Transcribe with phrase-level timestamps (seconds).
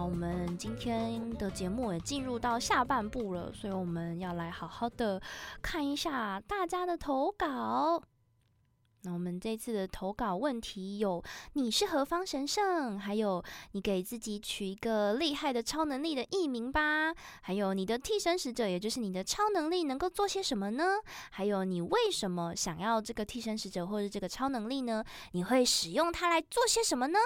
[0.00, 5.20] 好，我们今天的节目也进入到下半部了，所以我们要来好好的
[5.60, 8.02] 看一下大家的投稿。
[9.02, 12.98] 那我们这次的投稿问题有：你是何方神圣？
[12.98, 17.12] 还有你给自己取一个厉害的超能力的艺名吧。
[17.42, 20.82] 还有你的替身使者，也就是你的超能力能够做些什么呢？
[21.30, 25.04] 还有你为什么想要这个替身使者或者这个超能力呢？
[25.32, 27.18] 你会使用它来做些什么呢？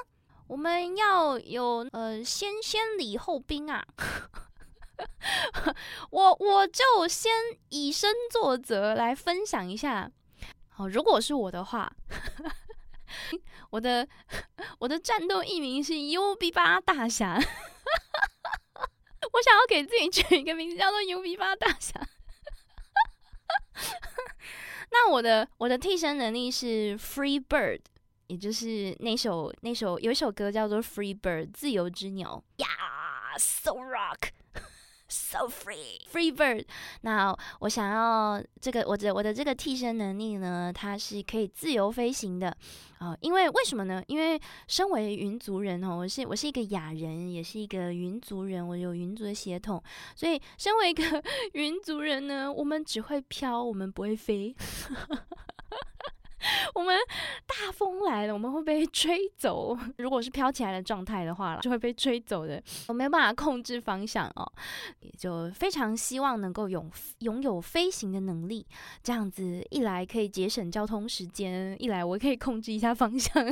[0.49, 3.85] 我们要有呃先先礼后兵啊。
[6.11, 7.33] 我我就先
[7.71, 10.11] 以身作则来分享一下。
[10.69, 11.93] 好，如果是我的话，
[13.71, 14.07] 我的
[14.79, 17.39] 我的战斗艺名是 U B 八大侠。
[19.33, 22.01] 我想要给自己取一个名字叫做 U B 八大侠。
[24.93, 27.81] 那我的我的替身能力是 Free Bird，
[28.35, 32.67] 也就是那首那首有一首歌叫做 Free Bird，自由之鸟呀
[33.39, 34.31] ，So Rock。
[35.07, 36.65] So free, free bird。
[37.03, 42.57] 那我想要这个，我的我的这个替身能力呢，它是可以自由飞行的
[42.99, 43.17] 啊。
[43.21, 44.03] 因为为什么呢？
[44.09, 49.81] 因为身为云族人哦，我是我是一个雅人，也是一个云族人，我有云族的血统，
[50.17, 54.57] 所以身为一个 云族人呢，我们只会飘，我们不会飞。
[56.75, 56.99] 我们
[57.75, 59.77] 风来了，我们会被吹走。
[59.99, 62.63] 如果是飘起来的状态的话就会被吹走的。
[62.87, 64.53] 我没有办法控制方向哦，
[65.01, 68.65] 也就非常希望能够拥拥有飞行的能力。
[69.03, 73.45] 这样子一来可以节省交通时间，一来我可以控制一下方向，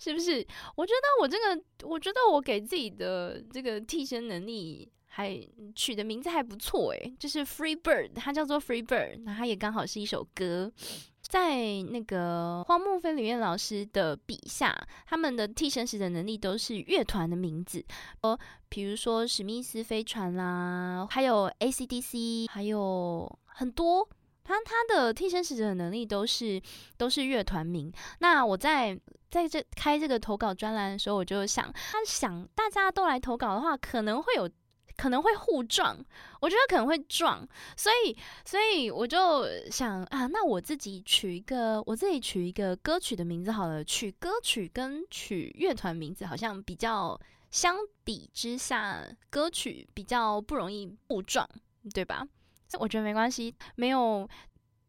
[0.00, 0.44] 是不是？
[0.74, 4.90] 我觉得我这个，我觉得我给自己的这个替身能力。
[5.14, 5.38] 还
[5.74, 10.72] 取的名字还不错诶，就是 Free Bird，它叫做 Free Bird，那它也刚好是一首歌，
[11.20, 14.74] 在那个荒木飞吕彦老师的笔下，
[15.06, 17.84] 他们的替身使的能力都是乐团的名字，
[18.22, 18.38] 哦，
[18.70, 24.08] 比如说史密斯飞船啦，还有 AC/DC，还有很多，
[24.42, 26.58] 他他的替身使者的能力都是
[26.96, 27.92] 都是乐团名。
[28.20, 28.98] 那我在
[29.30, 34.48] 在这开这个投稿专栏的时候，我就想，他想大家都来投稿的话，可能会有。
[34.96, 35.96] 可能会互撞，
[36.40, 43.82] 我觉得可能会撞，所以，所以我就想啊，那我自己取一个，我自己取一个歌曲的名字好了。
[43.82, 47.18] 取歌曲跟取乐团名字好像比较
[47.50, 51.48] 相比之下，歌曲比较不容易互撞，
[51.92, 52.26] 对吧？
[52.68, 54.28] 这我觉得没关系，没有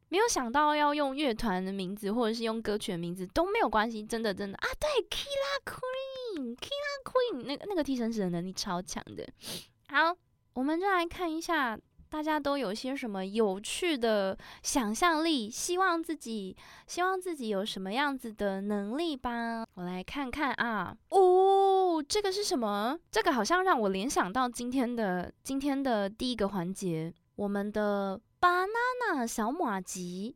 [0.09, 9.27] 没有想到要用乐团的名字或者是用歌曲的名字都没有关系，真的真的啊，对，Killa Queen，Killa Queen，那个那个替身使的能力超强的。
[9.89, 10.15] 好，
[10.53, 11.77] 我们就来看一下，
[12.09, 16.55] 大家都有些什么有趣的想象力，希望自己
[16.87, 19.65] 希望自己有什么样子的能力吧。
[19.75, 22.97] 我来看看啊，哦，这个是什么？
[23.11, 30.35] 这个好像让我联想到今天的今天的第一个环节，我们的 banana 小马吉，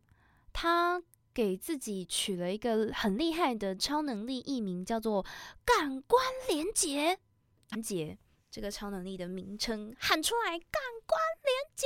[0.53, 1.01] 他
[1.33, 5.25] 给自己取了一个很厉害的超能力，艺名叫做
[5.63, 7.19] 感官连结，
[7.71, 8.17] 连结。
[8.57, 11.85] 这个超能力的名称喊出来，感官连接，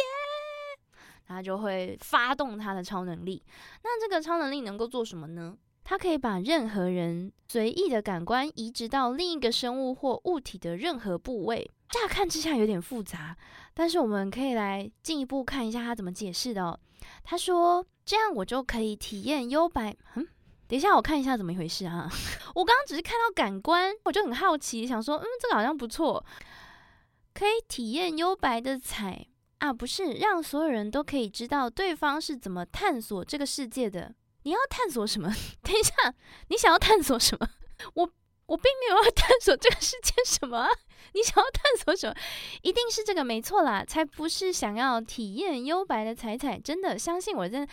[1.27, 3.43] 他就会发动他的超能力。
[3.83, 5.57] 那这个超能力能够做什么呢？
[5.83, 11.69] 它可以把任何人随意的感官移植到另一个生物或物体的任何部位。
[11.89, 13.35] 乍看之下有点复杂，
[13.73, 16.79] 但是我们可以来进一步看一下他怎么解释的哦。
[17.25, 20.25] 他说：“这样我就可以体验幽白。”嗯，
[20.69, 22.09] 等一下我看一下怎么一回事啊。
[22.55, 26.23] 我刚刚只是看到感官，我就很好奇，想说：“嗯，这个好像不错。”
[27.33, 29.25] 可以体验幽白的彩
[29.59, 34.13] 啊，不是让所有人都可以知道对方是怎么探索这个世界的。
[34.43, 35.29] 你要探索什么？
[35.61, 35.93] 等一下，
[36.49, 37.47] 你想要探索什么？
[37.93, 38.09] 我
[38.47, 40.67] 我并没有要探索这个世界什么。
[41.13, 42.15] 你想要探索什么？
[42.63, 46.59] 一定是这个没错啦，才不是想要体验幽白的彩彩。
[46.59, 47.71] 真的相信我，真的，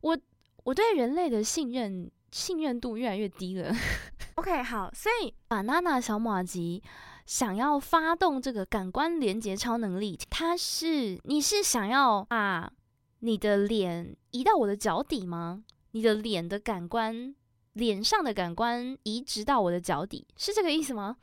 [0.00, 0.18] 我
[0.64, 3.74] 我对人类的信任信任度越来越低了。
[4.36, 6.82] OK，好，所以把娜娜小马吉。
[7.26, 12.72] 想要发动这个感官连接超能力，它是你是想要把
[13.18, 15.64] 你的脸移到我的脚底吗？
[15.90, 17.34] 你的脸的感官，
[17.72, 21.16] 脸上的感官移植到我的脚底，是这个意思吗？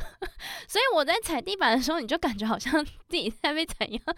[0.66, 4.00] 所以我在踩地板的时候，你就感觉好像自己在被怎样？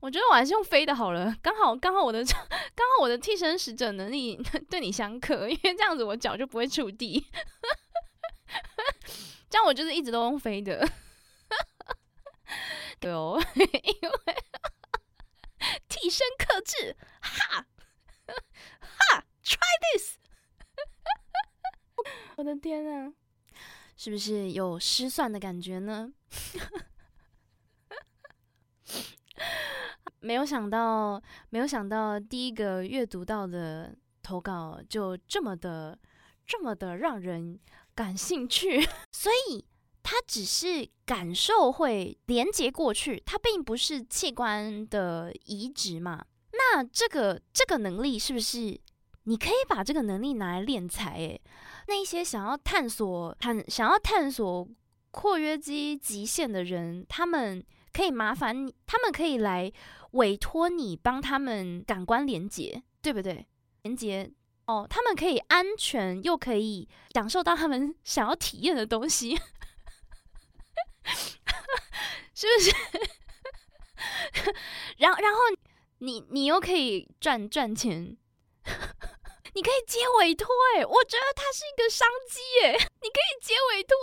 [0.00, 2.24] 我觉得我还是用飞的好了，刚好刚好我的
[2.74, 7.24] 刚好我的替身使者能力对你相克，因为这样子我脚就不会触地。
[9.50, 10.88] 这样我就是一直都用飞的，
[13.00, 14.36] 对哦，因为
[15.88, 17.66] 替身克制，哈
[18.26, 19.58] 哈，try
[19.92, 20.16] this，
[22.36, 23.12] 我的天啊，
[23.96, 26.12] 是不是有失算的感觉呢？
[30.20, 35.98] 没有想到，没有想到，第一个阅读到的投稿就这么的、
[36.46, 37.58] 这么的让人
[38.00, 38.80] 感兴趣。
[39.12, 39.62] 所以，
[40.02, 46.24] 他只是感受会连接过去，它并不是器官的移植嘛？
[46.52, 48.80] 那这个这个能力是不是
[49.24, 51.16] 你可以把这个能力拿来练财？
[51.16, 51.42] 诶，
[51.88, 54.66] 那些想要探索、探想要探索
[55.10, 57.62] 括约肌极限的人，他们
[57.92, 59.70] 可以麻烦你，他们可以来。
[60.12, 63.46] 委托你帮他们感官连接，对不对？
[63.82, 64.28] 连接
[64.70, 69.34] 哦，他们可以安全又可以享受到他们想要体验的东西，
[72.32, 72.70] 是不是？
[74.98, 75.40] 然然后
[75.98, 78.16] 你你又可以赚赚钱，
[79.54, 80.46] 你可以接委托，
[80.76, 83.96] 哎，我觉得它是一个商机，哎，你可以接委托，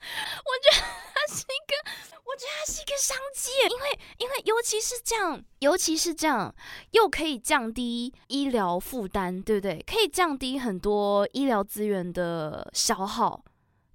[0.44, 2.10] 我觉得它是一个。
[2.30, 6.54] 我觉得它是一个商机，因为因为尤其是这样，尤其是这样，
[6.92, 9.84] 又可以降低医疗负担，对不对？
[9.84, 13.42] 可以降低很多医疗资源的消耗。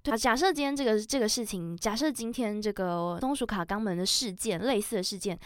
[0.02, 5.38] 对，假设今天这个这个事情，假设今天这个松鼠卡肛门的事件，类似的事件，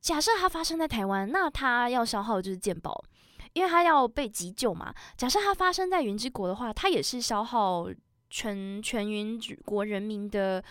[0.00, 3.04] 假设它发生在台湾，那它要消耗就是健保，
[3.52, 4.94] 因为它要被急救嘛。
[5.18, 7.88] 假设它发生在云之国的话，它也是消耗
[8.30, 10.62] 全全云国人民的。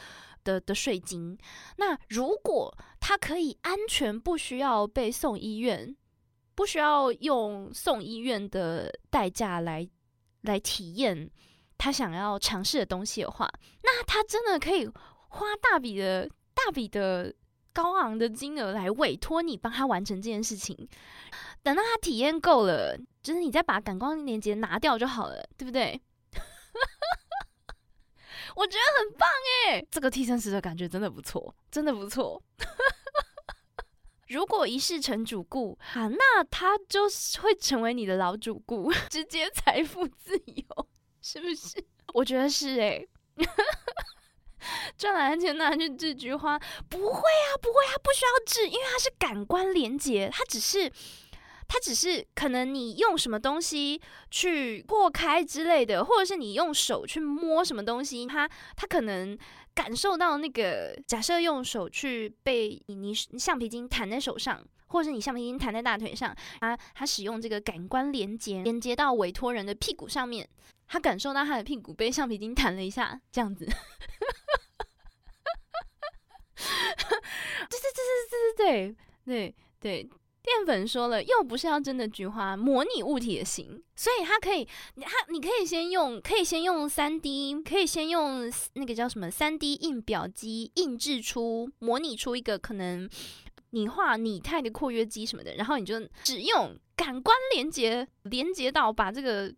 [0.44, 1.38] 的的税金，
[1.76, 5.94] 那如果他可以安全，不需要被送医院，
[6.56, 9.86] 不需要用送医院的代价来
[10.44, 11.30] 来体验
[11.78, 13.52] 他想要尝试的东西的话，
[13.84, 17.36] 那他真的可以花大笔的大笔的
[17.74, 20.88] 高昂的金额来委托你帮他完成这件事情。
[21.62, 26.02] 等到他体验够了，就是你再把感光连接拿掉就好了，对不对？
[28.58, 29.30] 我觉得很棒
[29.70, 32.42] 哎，这个替身使的感觉真的不错，真的不错。
[34.30, 37.04] 如果一世成主顾啊，那他就
[37.40, 40.88] 会成为你的老主顾， 直接财富自由，
[41.22, 41.86] 是不是？
[42.16, 43.06] 我觉得是哎。
[44.98, 46.58] 赚来的钱拿去治菊花，
[46.90, 50.92] 不会啊，不会，啊不需要治，因为它是感官连接，它只是。
[51.68, 59.38] 它只是可能你用什么东西去破开之类的，或者是你用手去摸什么东西，它它可能
[59.76, 60.98] 感受到那个。
[61.06, 70.48] 假设用手去被你你橡皮筋弹在手上，或者是你橡皮筋弹在大腿上，它它使用这个感官连接连接到委托人的屁股上面，
[70.88, 73.66] 他感受到他的屁股被橡皮筋弹了一下，这样子。
[73.66, 73.74] 对
[77.70, 80.10] 对对对对对对对。
[80.48, 84.66] 淀粉说了，又不是要真的菊花，模拟物体也行，所以它可以，
[85.02, 93.10] 它你可以先用，可以先用三 D，可以先用那个叫什么三 D 印表机印制出，模拟出一个可能
[93.72, 99.54] 你画拟态的括约肌什么的，然后你就只用感官连接，连接到把这个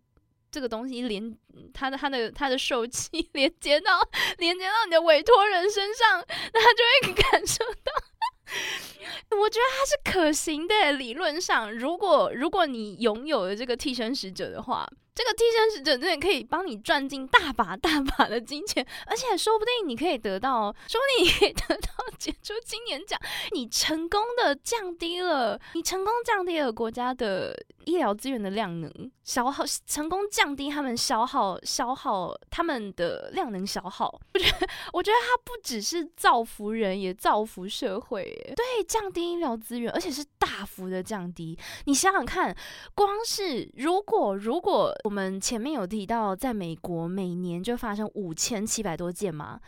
[0.50, 1.32] 这个东西连
[1.72, 4.00] 它的它的它的受器 连接到
[4.38, 8.09] 连接到你的委托人身上，那他就会感受到。
[9.30, 14.88] 我觉得它是可行的，理论上，如果如果你拥有了这个替身使者的话。
[15.12, 23.20] 这个替身使者真的可以帮你赚进大把大把的金钱，而且说不定你可以得到，说不定你可以得到杰出青年奖。
[23.50, 27.54] 你成功的降低了，你成功降低了国家的
[27.84, 28.90] 医疗资源的量能
[29.24, 34.20] 消耗，成功降低他们消耗消耗他们的量能消耗。
[34.34, 38.24] 我觉得，我觉得它不只是造福人，也造福社会。
[38.56, 41.58] 对，降低医疗资源，而且是大幅的降低。
[41.84, 42.56] 你想想看，
[42.94, 44.90] 光是如果如果。
[45.04, 49.60] 我们前面有提到，在美国每年就发生五千七百多件嘛。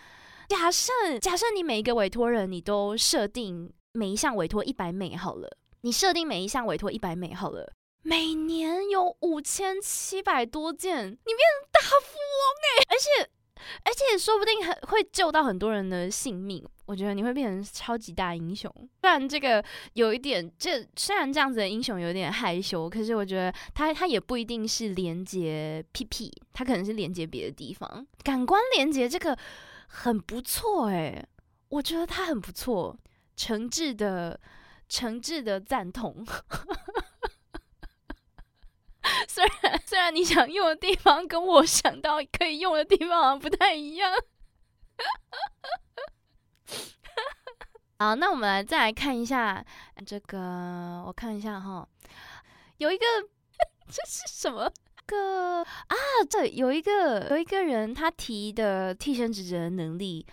[0.49, 5.49] 假设假设你每一个委托人，你都设定每一项委托一百美好了，
[5.81, 12.85] 你设定每一项委托一百美好了，每年有五千七百多件，你变成大富翁哎！
[12.88, 13.30] 而且
[13.85, 16.66] 而且说不定很会救到很多人的性命。
[16.85, 29.38] 我觉得你会变成超级大英雄，虽然这个有一点，这虽然这样子的英雄有点害羞，可是我觉得他他也不一定是连接屁屁，他可能是连接别的地方，感官连接这个
[29.87, 31.25] 很不错哎，
[31.68, 32.94] 我觉得他很不错，
[33.37, 34.38] 诚挚的
[34.88, 36.26] 诚挚的赞同。
[39.28, 44.12] 虽然虽然你想用的地方跟我想到可以用的地方好像不太一样。
[47.99, 49.64] 好，那我们来再来看一下
[50.06, 51.87] 这个，我看一下哈，
[52.78, 53.04] 有一个
[53.87, 54.73] 这是什么
[55.06, 55.64] 个
[56.28, 60.26] 这有一个有一个人他提的替身职责能力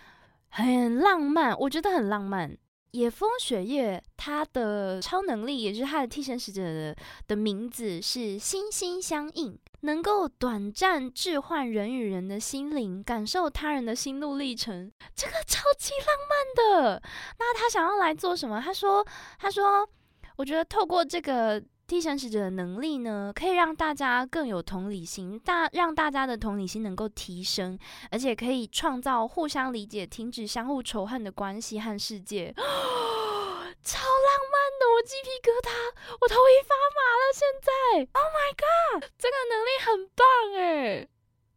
[0.48, 2.56] 很浪漫，我觉得很浪漫。
[2.92, 6.94] 野风雪月他的超能力，也就是他的替身使者
[7.26, 17.02] 的名字是心心相印，能够短暂置换人与人的心灵，感受他人的心路历程，这个超级浪漫的。
[17.38, 18.60] 那他想要来做什么？
[18.60, 19.06] 他说
[19.38, 19.88] ：“他说，
[20.36, 27.76] 我觉得透过这个。”替身使者的能力呢，可以让大家更有同理心，大让大家的同理心能够提升，
[28.12, 32.54] 而且可以创造互相理解、停止相互仇恨的关系和世界。
[33.82, 35.72] 超浪漫的，我鸡皮疙瘩，
[36.20, 37.22] 我头皮发麻了。
[37.34, 37.70] 现在
[38.12, 40.24] ，Oh my god，这个能力很棒
[40.56, 41.08] 哎！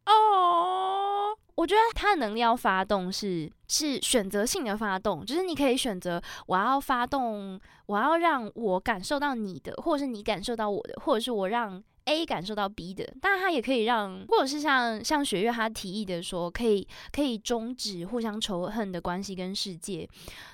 [0.06, 7.60] 哦，我觉得他的能力要发动是是选择性的发动，就是你可以选择我要发动。
[7.86, 13.04] 我要让我感受到你的，或者是你感受到我的，或者是我让 A 感受到 B 的。
[13.20, 20.08] 当然，他也可以让，或者是像像雪月他提议的说，可以可以终止互相仇恨的关系跟世界。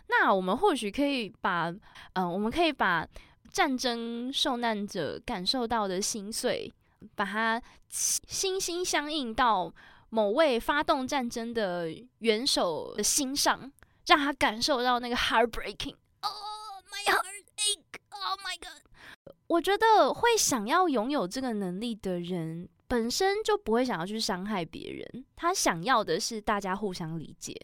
[0.08, 1.72] 那我们或许可以把，
[2.14, 3.06] 嗯，我们可以把
[3.52, 6.72] 战争受难者感受到的心碎，
[7.14, 9.72] 把它心心相印到
[10.08, 13.70] 某位发动战争的元首的心上，
[14.06, 16.49] 让他感受到那个 heartbreaking 哦。
[16.90, 19.34] My heartache, oh my god！
[19.46, 25.24] 我觉得会想要拥有这个能力的人，本身就不会想要去伤害别人。
[25.36, 27.54] 他想要的是大家互相理解。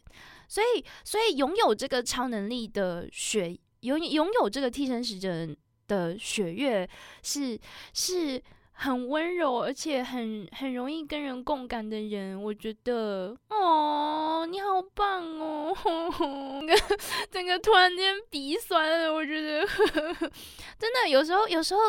[0.49, 5.49] 所以，所以拥有这个超能力的血，拥拥有这个替身使者
[5.89, 6.89] 的血月，
[7.23, 7.59] 是
[7.93, 8.43] 是。
[8.79, 15.75] 很温柔，而且很很容易跟人共感的人，我觉得哦，你好棒哦！
[17.33, 19.67] 整个突然间鼻酸了，我觉得
[20.79, 21.81] 真的有时候，有时候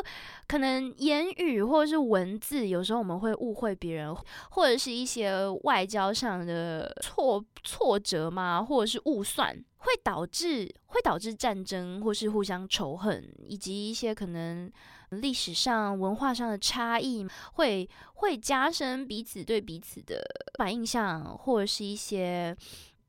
[0.48, 4.16] 可能言语或者是文字，有时候我们会误会别人，
[4.52, 14.72] 或者是一些外交上的挫挫折嘛，或者是误算，会导致会导致战争，或是互相仇恨，以及一些可能。
[15.10, 20.22] 历史上、文化上的差异会会加深彼此对彼此的
[20.58, 22.56] 反印象，或者是一些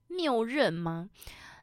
[0.09, 1.09] 谬认吗？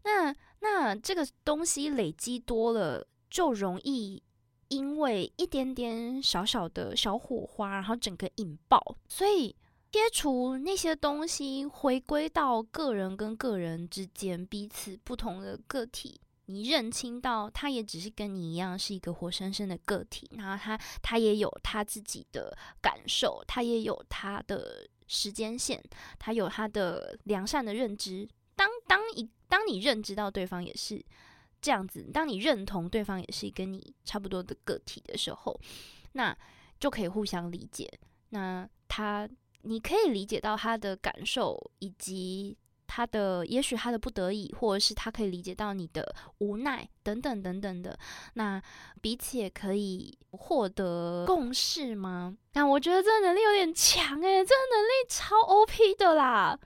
[0.03, 4.21] 那那这个东西累积多了，就容易
[4.67, 8.97] 因为一点点小小的小火花，然后整个引爆。
[9.07, 9.55] 所以
[9.91, 16.19] 切除那些东西，回归到个人跟个人之间彼此不同的个体。
[16.47, 25.83] 你认清到，他也只是跟你一样是一个活生生的个体，然后他他也有他自己的感受，他也有他的时间线，
[26.19, 28.27] 他有他的良善的认知。
[28.55, 31.03] 当当一当你认知到对方也是
[31.61, 35.59] 这样子，当你认同对方也是跟你差不多的个体的时候，
[36.13, 36.37] 那
[36.79, 37.91] 就可以互相理解。
[38.29, 39.27] 那他
[39.63, 42.55] 你可以理解到他的感受以及。
[42.87, 47.97] 他的也许他的不得已，或者是他可以理解到你的无奈等等等等的，
[48.33, 48.61] 那
[49.01, 52.35] 彼此也可以获得共识吗？
[52.53, 56.57] 但我觉得这个能力有点强诶，这个能力超 OP 的啦，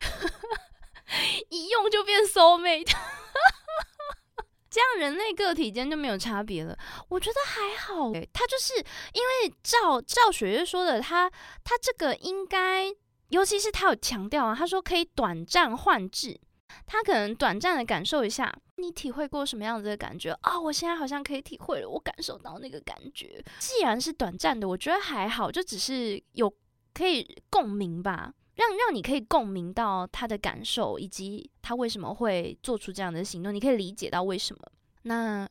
[1.50, 2.94] 一用就变 soul mate，
[4.70, 6.78] 这样人类个体间就没有差别了。
[7.10, 8.76] 我觉得还好诶，他就是
[9.14, 11.30] 因为赵赵雪月说的，他
[11.64, 12.94] 他这个应该。
[13.30, 16.40] 尤其是他有强调啊，他说可以短暂换置，
[16.86, 20.60] 他可能短暂的感受一下，你体会过什么样子的感觉啊？
[20.60, 23.44] 我现在好像可以体会了，我感受到那个感觉。
[23.60, 26.52] 既然是短暂的，我觉得还好，就只是有
[26.94, 34.62] 可以共鸣吧，让让你可以共鸣到他的感受，以及他为什么会做出这样的行动，你可以理解到为什么。
[35.04, 35.48] 那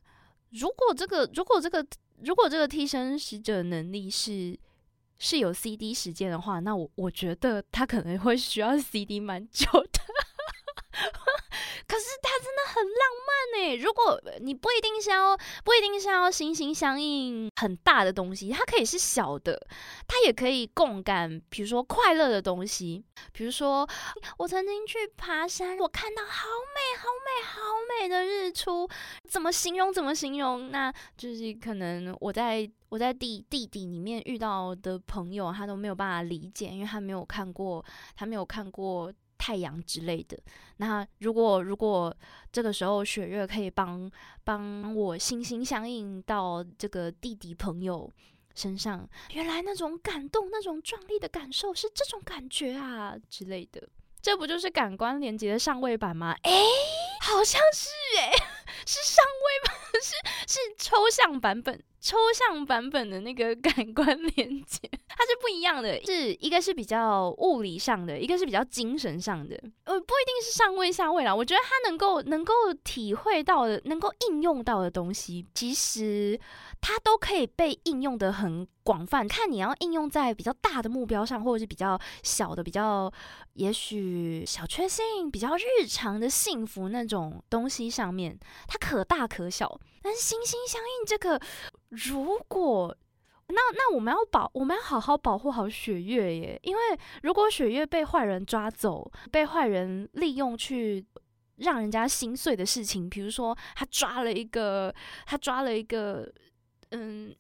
[0.51, 1.87] 如果这个，如果这个，
[2.25, 4.59] 如果这个替身使者能力是。
[5.19, 10.01] 是有 CD 时间的话，那我我觉得他可能会需要 CD 蛮久的。
[11.87, 12.93] 可是他真的很浪
[13.27, 13.77] 漫呢。
[13.77, 15.35] 如果你不一定是要，
[15.65, 19.59] 不一定是要心心相印很大的东西，它可以是小的，
[20.07, 21.41] 它也可以共感。
[21.49, 23.89] 比如说快乐的东西，比如说
[24.37, 28.87] 我曾经去爬山，我看到好美、好美、好美的日出，
[29.27, 29.91] 怎么形容？
[29.91, 30.71] 怎么形容？
[30.71, 39.13] 那就是可能我在我在地地底里面遇到的朋友，他都没有办法理解，因为他没有看过，他没有看过。
[39.41, 40.37] 太阳之类的，
[40.79, 42.15] 那如果如果
[42.51, 44.11] 这个时候雪月可以帮
[44.43, 48.13] 帮我心心相印到这个弟弟朋友
[48.57, 53.89] 身上，原来那种感动、那种壮丽的感受是这种感觉啊之类的，
[54.21, 56.35] 这不就是感官连接的上位版吗？
[56.43, 56.63] 诶，
[57.23, 58.33] 好像是诶，
[58.85, 64.89] 是上位版， 是是抽象版本，抽象版本的那个感官连接。
[65.09, 69.57] 它是不一样的，是一个是比较物理上的，一个是比较精神上的。
[69.83, 71.35] 呃，不一定是上位下位啦。
[71.35, 72.53] 我觉得它能够能够
[72.85, 76.39] 体会到的、能够应用到的东西，其实
[76.81, 79.27] 它都可以被应用的很广泛。
[79.27, 83.13] 看你要应用在比较大的目标上，或者是比较小的、比较
[83.55, 89.81] 也许小确幸、比较日常的幸福那种东西上面，它可大可小。
[90.03, 91.41] 但是心心相印这个，
[91.91, 92.97] 如果
[93.49, 96.83] 那那我们要保，我们要好好保护好雪月耶，因为
[97.23, 101.05] 如果雪月被坏人抓走，被坏人利用去
[101.57, 104.95] 让人家心碎的事情，比如说他抓了一个，
[105.27, 106.31] 他抓了一个，
[106.91, 107.35] 嗯，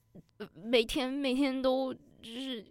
[0.62, 2.64] 每天每天都就是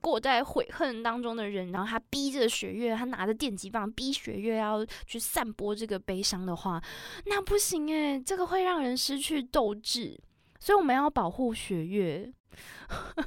[0.00, 6.82] 过在悔恨当中的人，然后他逼着雪月，他拿着电击棒逼雪月要去散播这个悲伤的话，
[7.26, 10.18] 那不行诶，这个会让人失去斗志，
[10.60, 12.32] 所以我们要保护雪月。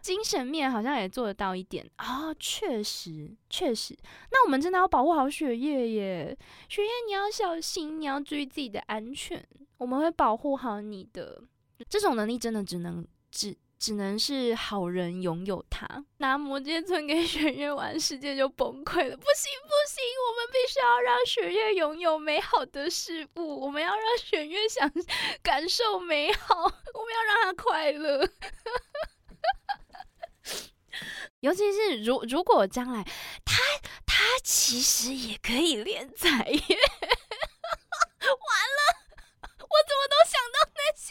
[0.00, 3.96] 精神面好像也做得到一点啊，确实确实。
[4.32, 6.36] 那我们真的要保护好血液耶，
[6.68, 9.46] 血液你要小心，你要注意自己的安全。
[9.78, 11.44] 我们会保护好你的。
[11.88, 16.04] 这种能力真的只能只只能是好人拥有它。
[16.18, 19.16] 拿魔戒村给雪月玩，世界就崩溃了。
[19.16, 23.60] 不行不行，我们必须要让雪月拥有美好的事物。
[23.60, 24.90] 我们要让雪月想
[25.42, 28.28] 感受美好，我们要让他快乐。
[31.40, 33.02] 尤其是如如果将来
[33.44, 33.60] 他
[34.06, 36.76] 他其实也可以练才耶， 完
[38.78, 38.80] 了，
[39.42, 41.10] 我怎么都想到那些，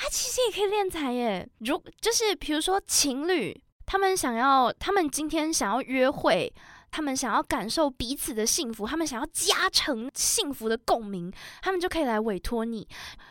[0.00, 1.48] 他其实也可以练财耶。
[1.58, 6.52] 如就是比如说情侣，他们想要，他们今天想要约会，
[6.92, 12.86] 他们想要感受彼此的幸福，他们想要加成幸福的共鸣，他们就可以来委托你，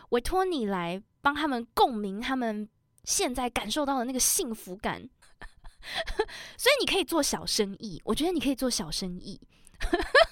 [0.10, 2.68] 委托你来帮他们共鸣他们
[3.06, 5.10] 现在感受到的那个幸福感。
[6.58, 9.39] 所以你可以做小生意，我觉得你可以做小生意，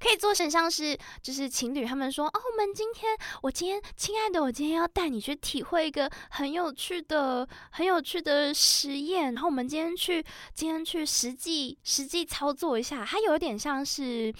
[0.00, 14.34] 可以做成像是就是情侣他们说哦，我们今天我今天亲爱的，我今天要带你去体会一个很有趣的很有趣的实验，然后我们今天去今天去实际实际操作一下，它有点像是。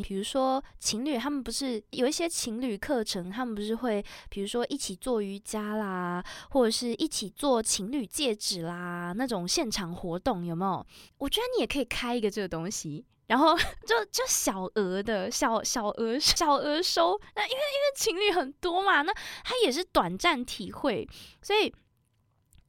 [0.00, 10.86] 比如说情侣，他们不是有一些情侣课程，他们不是会，比如说一起做瑜伽啦，或者是一起做情侣戒指啦，那种现场活动有没有？
[11.18, 19.14] 我觉得你也可以开一个这个东西，然后 就就小额的小小额小额收，那因为因为情侣很多嘛，那
[19.44, 21.08] 他也是短暂体会，
[21.40, 21.72] 所以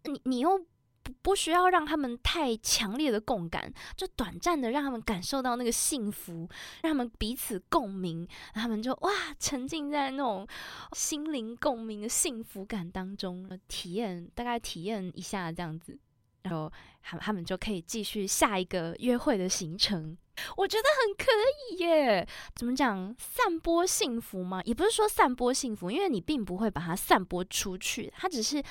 [0.03, 0.65] 你你又。
[1.01, 6.47] 不不需要让他们太强烈的共感，就短暂的让他们感受到那个幸福，
[6.83, 10.45] 让他们彼此共鸣，他们就哇沉浸在那种
[10.91, 15.97] 心灵共鸣的幸福感当中，体验大概体验一下这样子，
[16.43, 16.69] 然后
[17.01, 20.17] 他他们就可以继续下一个约会的行程。
[20.57, 21.25] 我觉得很可
[21.71, 23.15] 以耶，怎么讲？
[23.17, 24.61] 散播幸福吗？
[24.65, 28.63] 也不是说散播幸福，因为你并不会把它散播出去，它只是。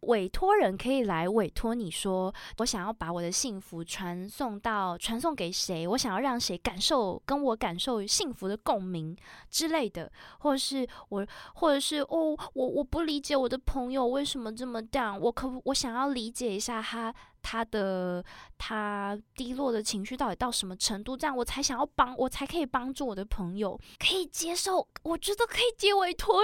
[0.00, 5.86] 委托人可以来委托你说，我想要把我的幸福传送到传送给谁？
[5.88, 9.16] 我想要让谁感受跟我感受幸福的共鸣
[9.50, 18.24] 之类的，或者是我，或者是哦，我我不理解我的朋友为什么这么 down，我可我想要理解一下他他的
[18.56, 26.38] 他低落的情绪到底到什么程度，这样我才想要帮我才可以帮助我的朋友，可以接受，我觉得可以接委托。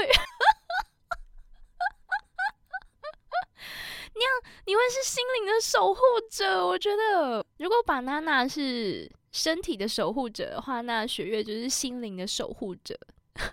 [4.14, 6.00] 那样你会是心灵的守护
[6.30, 6.66] 者。
[6.66, 12.98] 我觉得，如果把娜娜是身体的守护者的话，那雪月就是心灵的守护者。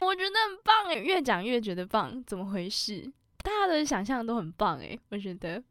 [0.00, 3.12] 我觉得很棒诶，越讲越觉得棒，怎么回事？
[3.42, 5.62] 大家的想象都很棒诶，我觉得。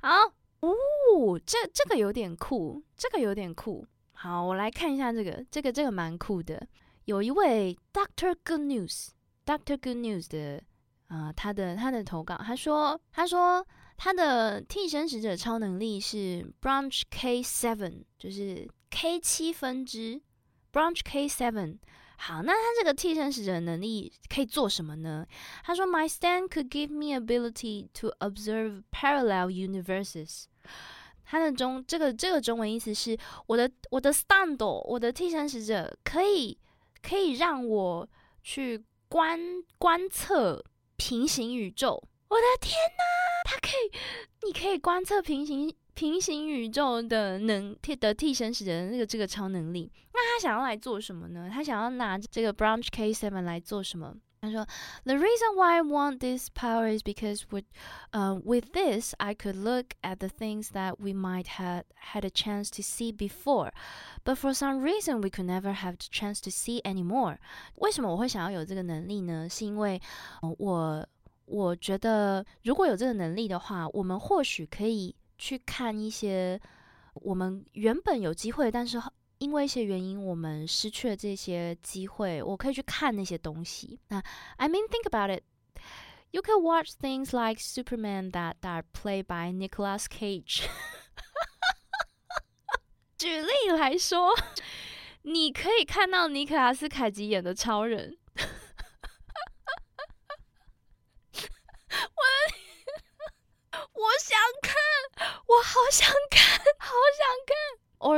[0.00, 3.86] 好，哦，这这个有点酷，这个有点酷。
[4.12, 6.66] 好，我来看一下这个，这个这个蛮酷的。
[7.04, 9.10] 有一位 Doctor Good News。
[9.48, 10.62] Doctor Good News 的
[11.06, 20.20] 啊，他的他的投稿，他说他说他的替身使者超能力是 Branch K Seven，就是 K 七分支
[20.70, 21.78] Branch K Seven。
[22.18, 25.26] 好，那他这个替身使者能力可以做什么呢？
[25.64, 30.44] 他说 My stand could give me ability to observe parallel universes。
[31.24, 36.58] 他的中这个这个中文意思是我的我的 stand，我的替身使者可以
[37.00, 38.06] 可以让我
[38.42, 38.84] 去。
[39.08, 39.38] 观
[39.78, 40.62] 观测
[40.96, 43.02] 平行宇宙，我的天呐！
[43.44, 49.90] 他可以，你可以观测平行平行宇宙的能替的替身使的那个这个超能力。
[50.12, 51.48] 那他想要来做什么呢？
[51.52, 54.14] 他想要拿这个 Branch K Seven 来做什么？
[54.41, 57.63] 他说：“The reason why I want this power is because with,
[58.11, 62.29] uh, with this, I could look at the things that we might have had a
[62.29, 63.71] chance to see before,
[64.25, 67.37] but for some reason we could never have the chance to see anymore。
[67.75, 69.47] 为什么我会想要有这个能力呢？
[69.49, 70.01] 是因为
[70.57, 71.07] 我
[71.45, 76.59] 我觉得如果有这个能力的话，我们或许可以去看一些
[77.13, 79.01] 我们原本有机会，但是。”
[79.38, 82.42] 因为一些原因，我们失去了这些机会。
[82.42, 84.00] 我可以去看那些东西。
[84.08, 84.22] 那
[84.56, 85.44] I mean, think about it.
[86.30, 90.66] You can watch things like Superman that are played by Nicolas Cage.
[93.16, 94.34] 举例来说，
[95.22, 98.18] 你可以看到尼克拉斯凯奇演的超人。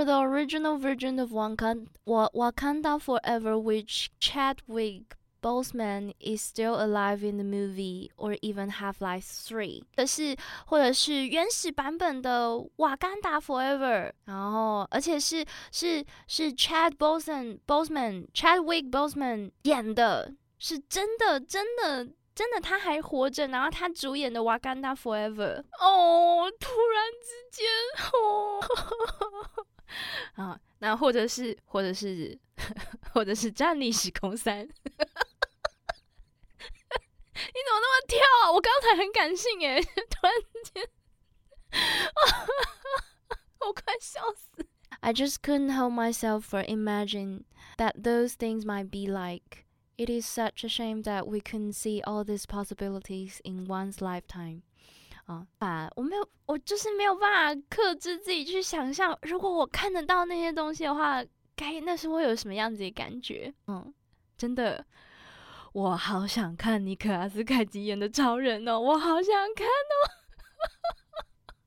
[0.10, 7.44] the original version of Wakanda, Wakanda Forever, which Chadwick Boseman is still alive in the
[7.44, 25.62] movie, or even Half-Life Three，可是或者是原始版本的《瓦干达 Forever》，然后而且是是是 Chad Boseman Boseman Chadwick Boseman 演的，是真的真的真的他还活着，然后他主演的《瓦干达 Forever》。
[25.80, 27.68] 哦，突然之间，
[28.12, 28.60] 哦。
[30.36, 32.38] 啊，那或者是，或者是，
[33.14, 34.72] 或者是站立时空三，你
[37.38, 38.20] 怎么那么跳？
[38.54, 40.90] 我刚才很感性诶，突然间，
[43.60, 44.66] 我快笑死！
[45.02, 47.44] I just couldn't help myself for imagining
[47.78, 49.66] that those things might be like.
[49.98, 54.64] It is such a shame that we couldn't see all these possibilities in one's lifetime.
[55.59, 63.53] 啊，我没有，我就是没有办法克制自己去想象，如果我看得到那些东西的话，该那是会有什么样子的感觉？
[63.69, 63.95] 嗯，
[64.37, 64.85] 真的，
[65.73, 69.95] 我好想看尼克拉斯凯奇演的超人哦，我好想看哦。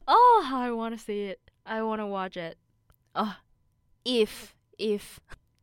[0.06, 1.40] Oh, I want to see it.
[1.64, 2.58] I want to watch it.
[3.14, 3.36] 哦
[4.04, 5.04] ，if if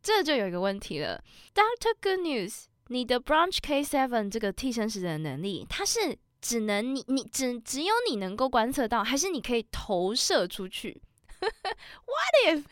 [0.01, 6.17] 这就有一个问题了，Doctor Good News，你的 Branch K Seven 这个替身使者的能力，它是。
[6.41, 11.01] 只能你你只只有你能够观测到，还是你可以投射出去
[11.39, 12.63] ？What if？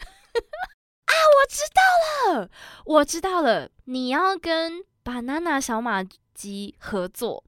[1.06, 2.50] 啊，我知道了，
[2.86, 6.04] 我知道了，你要跟 banana 小马
[6.34, 7.44] 鸡合作，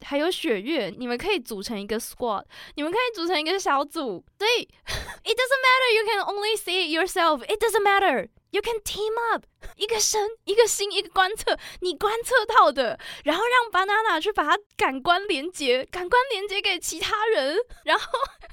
[0.00, 4.24] 还有雪月，你们可以组成一个 squad，你们可以组成一个小组。
[4.38, 7.42] 所以 it doesn't matter you can only see it yourself.
[7.44, 8.28] It doesn't matter.
[8.52, 9.44] You can team up，
[9.76, 18.06] 一个身，一个心，一个观测，你观测到的，然后让 banana 去把它感官连接，感官连接给其他人，然后，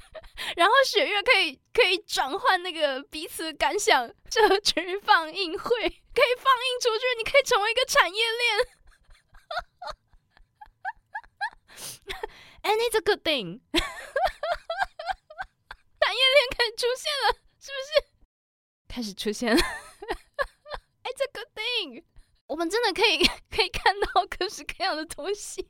[0.56, 8.66] 然后雪月可以可以转换那个彼此感想，这局放映会可以放映出去，你可以成为一个产业链，
[12.72, 13.60] and it's a good thing，
[16.00, 18.09] 产业链可以出现了，是不是？
[18.90, 19.60] 开始出现了。
[21.04, 22.02] It's a good thing，
[22.46, 23.18] 我们真的可以
[23.54, 25.68] 可以看到各式各样的东西。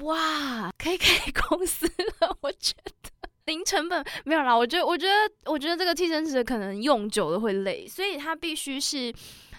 [0.00, 1.86] 哇，可以开公司
[2.20, 3.10] 了，我觉得
[3.44, 4.56] 零成本没有啦。
[4.56, 5.12] 我觉得，我觉得，
[5.44, 9.14] 我觉得这个替身者可能用久了会累，所以它必须是，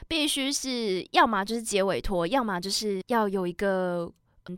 [0.08, 4.12] 必须是要么就是结委托，要么就是要有一个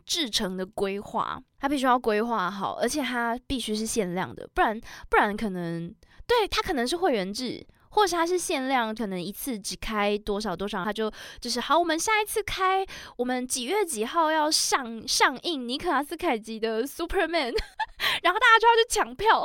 [0.04, 5.94] 制成的规划，它必须要规划好，而且它必须是限量的，不然不然可能
[6.30, 7.66] 对他可能是会员制。
[7.92, 11.76] 或是他是限量，可能一次只开多少多少，他就就是好。
[11.76, 17.52] 我们下一次开，我们几月几号要上上映尼克拉斯凯奇的 Superman，
[18.22, 19.44] 然后大家就要去抢票，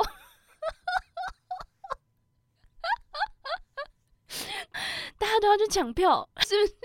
[5.18, 6.76] 大家都要去抢票，是不是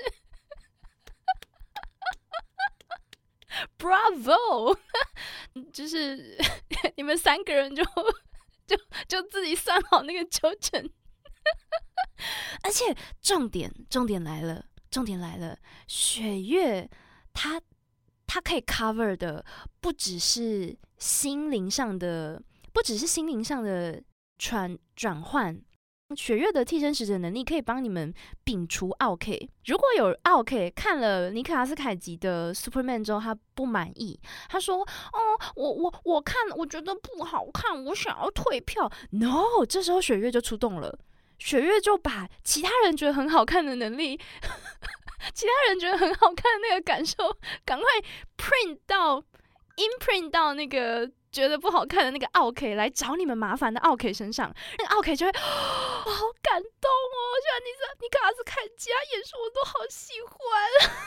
[3.78, 4.80] ？Bravo，
[5.72, 6.40] 就是
[6.98, 7.84] 你们三个人就
[9.08, 10.90] 就就自己算好那个抽成。
[12.64, 15.58] 而且重点，重点来了，重点来了。
[15.88, 16.90] 雪月，
[17.34, 17.62] 它
[18.28, 19.44] 它可以 cover 的
[19.80, 24.02] 不只是心灵上的，不只是心灵上的
[24.38, 25.60] 转转换。
[26.16, 28.14] 雪月的替身使者能力可以帮你们
[28.46, 29.50] 摒除奥 K。
[29.66, 34.20] 如果有奥 K 看了尼克拉斯凯奇的 Superman 之后，他不满意，
[34.50, 34.80] 他说
[35.14, 35.20] ：“哦，
[35.56, 38.92] 我我我看我觉得不好看，我想要退票。
[39.12, 41.00] ”No，这时候雪月就出动了。
[41.38, 44.16] 雪月就把其他人觉得很好看的能力，
[45.34, 47.16] 其他人觉得很好看的那个感受，
[47.66, 47.88] 赶快
[48.38, 49.24] print 到
[49.78, 55.32] imprint 到那个觉得不好看的那个奥 K 来找你们麻烦的奥 K 身上，那个奥 K 就会，
[56.06, 57.16] 我好感动哦！
[57.42, 57.70] 喜欢你，
[58.02, 60.36] 你卡斯凯奇他演出我都好喜欢。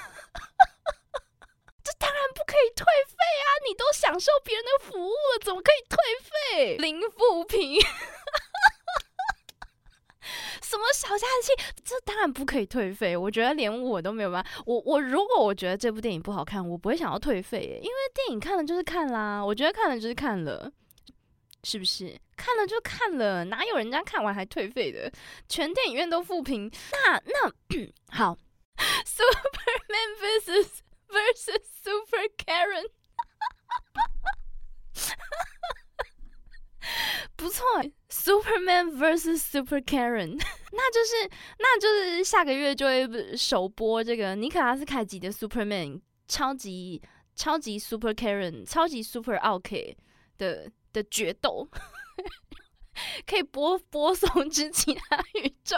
[1.85, 3.47] 这当然不可以退费啊！
[3.69, 6.79] 你都享受别人的服务了，怎么可以退费？
[6.79, 7.79] 零负评。
[10.63, 11.83] 什么小家子气？
[11.85, 13.17] 这当然不可以退费。
[13.17, 14.51] 我觉得连我都没有办法。
[14.67, 19.45] 我我如果我觉得这部电影不好看，我不会想要退费，因为电影看了就是看啦。
[19.45, 20.71] 我觉得看了就是看了，
[21.63, 22.19] 是不是？
[22.37, 25.11] 看了就看了，哪有人家看完还退费的？
[25.49, 26.71] 全电影院都负评。
[26.91, 27.49] 那那
[28.11, 28.37] 好
[29.07, 32.91] ，Superman vs vs Super Karen。
[37.37, 37.65] 不错
[38.11, 40.37] ，Superman vs Super Karen，
[40.73, 47.01] 那就是那就是下个月就会首播这个尼可拉斯凯奇的 Superman 超级
[47.35, 49.97] 超级 Super Karen 超级 Super OK
[50.39, 51.69] 的的决斗，
[53.27, 55.77] 可以播播送至其他宇宙。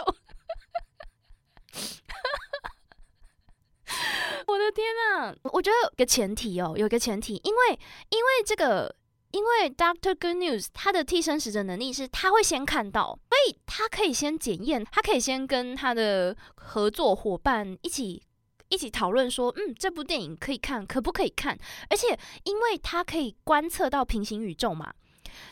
[4.47, 5.35] 我的天呐！
[5.51, 8.93] 我觉得有个前提哦，有个前提，因为因为这个。
[9.37, 18.23] 因为 Doctor Good News 他的替身使者能力是他会先看到，所以他可以先检验，他可以先跟他的合作伙伴一起
[18.69, 21.55] 一起讨论说，嗯，这部电影可以看，可不可以看？
[21.87, 24.91] 而且因为他可以观测到平行宇宙嘛，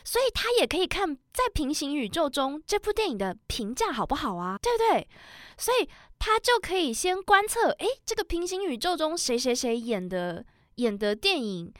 [0.02, 4.58] 所以他也可以看在平行宇宙中这部电影的评价好不好啊？
[4.60, 5.06] 对不对？
[5.56, 10.44] 所以他就可以先观测，诶，这个平行宇宙中谁谁谁演的
[10.74, 11.72] 演的电影。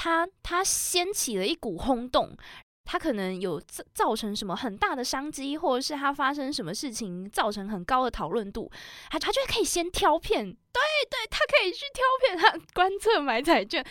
[0.00, 2.36] 他他掀起了一股轰动，
[2.84, 8.70] 他可能有造造成什么很大的商机，或者是他发生什么事情造成很高的讨论度，
[9.10, 10.80] 他他就可以先挑片，对
[11.10, 13.84] 对，他可以去挑片，他观测买彩券，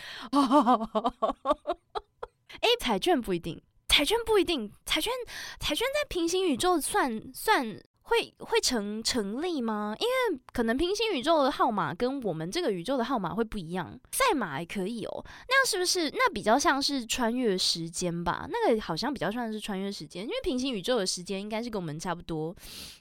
[2.60, 5.12] 哎，彩券不一定，彩券不一定，彩券
[5.60, 7.78] 彩券在平行宇宙算算。
[8.08, 9.94] 会会成成立吗？
[10.00, 13.98] 因为可能平行宇宙的号码跟我们这个宇宙的号码会不一样。
[14.12, 16.10] 赛马也可以哦，那样是不是？
[16.10, 18.48] 那比较像是穿越时间吧？
[18.50, 22.54] 那个好像比较像是穿越时间，因为平行宇宙的时间应该是跟我们差不多。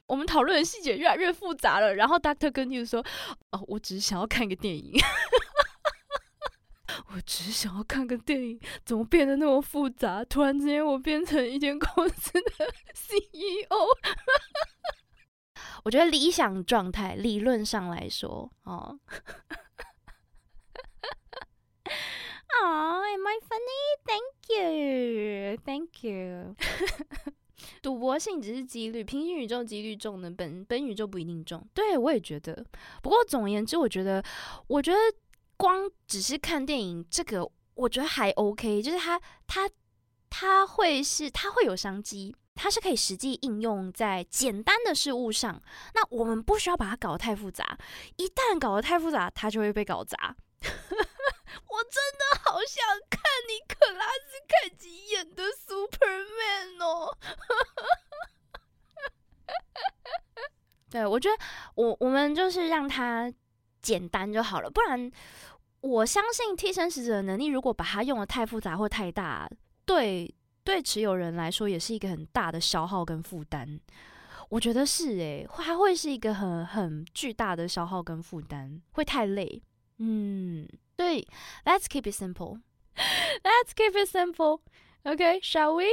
[0.08, 1.96] 我们讨论的细节越来越复杂了。
[1.96, 3.04] 然后 Doctor 跟 You 说
[3.52, 4.94] ：“哦，我只是想要看个电影，
[7.16, 10.24] 我只是想要看个电影，怎么变得那么复杂？
[10.26, 13.68] 突然之间，我变成一间公司的 CEO。”
[15.88, 19.00] 我觉得理想状态，理论上来说，哦，
[22.62, 23.96] 啊， Am I funny?
[24.04, 26.58] Thank you, thank you。
[27.82, 31.66] 赌博性只是几率，平行宇宙几率重的，本本宇宙不一定重。
[31.74, 32.66] 对我也觉得。
[33.02, 34.22] 不过总而言之，我觉得，
[34.68, 34.98] 我觉得
[35.56, 39.70] 光只是看电影这个，我觉得还 OK，就是它它
[40.30, 42.36] 它会是它会有商机。
[42.58, 45.62] 它是可以实际应用在简单的事物上，
[45.94, 47.78] 那我们不需要把它搞得太复杂。
[48.18, 50.36] 一旦搞得太复杂，它就会被搞砸。
[50.62, 57.16] 我真的好想看你可拉斯凯奇演的 Superman 哦！
[60.90, 61.38] 对，我觉得
[61.76, 63.32] 我我们就是让它
[63.82, 65.12] 简单就好了，不然
[65.82, 69.50] 我相信替身使者的能力，如果把它用的太复杂或太大，
[69.86, 70.34] 对。
[70.68, 73.80] 对持有人来说，也是一个很大的消耗跟负担。
[74.50, 79.64] 我觉得是诶，还会是一个很很巨大的消耗跟负担，会太累。
[80.00, 81.26] 嗯，对
[81.64, 82.60] ，Let's keep it simple.
[83.46, 85.86] Let's keep it simple，OK，Shall we?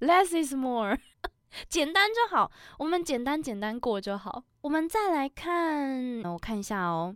[0.00, 0.98] Less is more.
[1.70, 4.42] 简单就好，我们简单简单过就好。
[4.62, 7.14] 我们再来看，我看一下哦。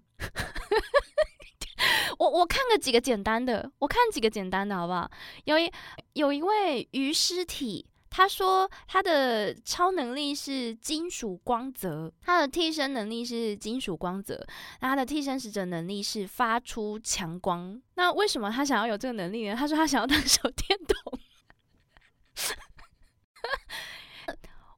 [2.21, 5.11] 我我看个几个简单的，我看几个简单的好不好？
[5.45, 5.73] 有一
[6.13, 14.47] 有一位鱼尸体，他说他的超能力是金属光泽，他的替身能力是金属光泽，
[14.81, 17.81] 那他的替身使者能力是发出强光。
[17.95, 19.57] 那为什么他想要有这个能力呢？
[19.57, 21.19] 他说他想要当手电筒。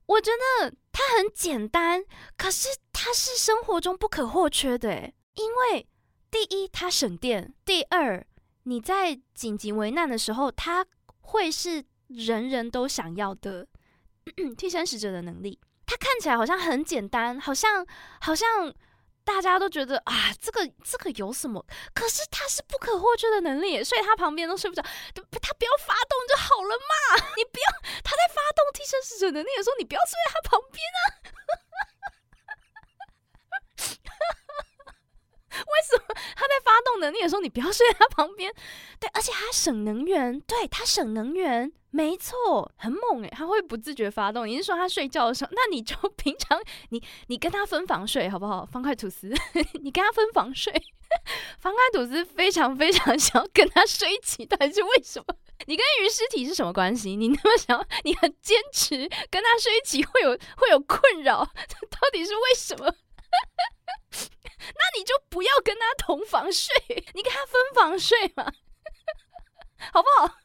[0.07, 2.05] 我觉得他很简单，
[2.37, 5.89] 可是他是生活中不可或缺的，因为。
[6.33, 8.27] 第一，它省电；第二，
[8.63, 10.87] 你在紧急危难的时候，它
[11.21, 13.69] 会是人人都想要的
[14.57, 15.61] 替身使者的能力。
[15.85, 17.87] 它看起来好像很简单，好像
[18.23, 18.73] 好像
[19.25, 21.63] 大家都觉得啊，这个这个有什么？
[21.93, 24.83] 可是它是不可或缺的能力，所以他旁边都睡不着。
[24.83, 27.27] 他不要发动就好了嘛！
[27.37, 27.67] 你不要
[28.03, 31.03] 他在发动替身使者能力的时候，你不要睡在他旁边啊！
[35.42, 38.53] 为 为什么他在发动能力的时候，你不要睡在他旁边？
[38.99, 44.47] 对，而且他省能源，对他省能源，没错，很猛诶，他会不自觉发动。
[44.47, 45.51] 你是说他睡觉的时候？
[45.53, 46.61] 那你就平常
[46.91, 48.65] 你你跟他分房睡好不好？
[48.65, 49.33] 方块吐司，
[49.83, 50.73] 你跟他分房睡。
[51.59, 55.35] 方块吐司 非常非常想要跟他睡一起，到底是为什么？
[55.67, 57.15] 你跟鱼尸体是什么关系？
[57.17, 58.97] 你那么想，你很坚持
[59.31, 62.93] 跟他睡一起，会有会有困扰，到底是为什么？
[64.75, 66.75] 那你就不要跟他同房睡，
[67.15, 68.45] 你跟他分房睡嘛，
[69.93, 70.27] 好不好？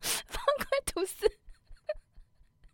[0.00, 1.30] 方块吐司，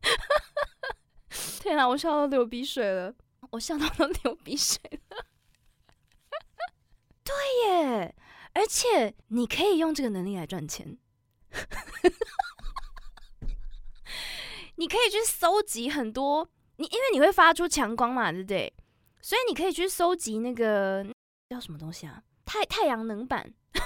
[1.60, 3.14] 天啊，我笑到流鼻水了，
[3.50, 4.80] 我笑到都流鼻水
[5.10, 5.26] 了。
[7.24, 7.34] 对
[7.66, 8.14] 耶，
[8.54, 10.96] 而且你可以用这个能力来赚钱，
[14.76, 18.72] 你可以去搜集很多，你因为你会发出强光嘛，对不对？
[19.28, 21.04] 所以你可以去搜集那个
[21.50, 22.22] 叫什么东西啊？
[22.46, 23.52] 太太阳能板，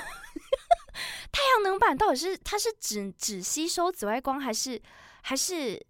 [1.32, 4.80] 太阳能板到底是它是只只吸收紫外光，还是
[5.22, 5.84] 还是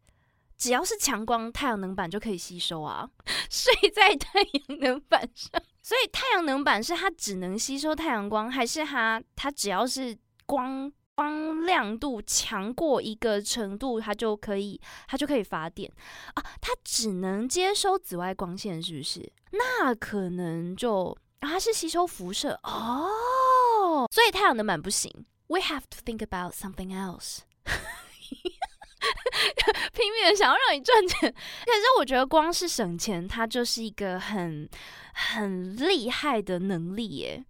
[0.57, 3.07] 只要是强光，太阳能板就可以吸收啊？
[3.51, 5.63] 睡在太阳能板上。
[5.83, 10.91] 所以太阳能板是它只能吸收太阳光，还是它它只要是光
[11.23, 15.89] 光亮度强过一个程度，它就可以它就可以发电
[16.35, 16.43] 啊？
[16.61, 19.33] 它只能接收紫外光线，是不是？
[19.53, 23.09] 那可能就它是吸收辐射哦。
[24.11, 25.25] 所以太阳能板不行。
[25.47, 27.43] We have to think about something else。
[29.93, 34.69] 拼命的想要让你赚钱，可是我觉得光是省钱，它就是一个很
[35.15, 37.45] 很厉害的能力耶。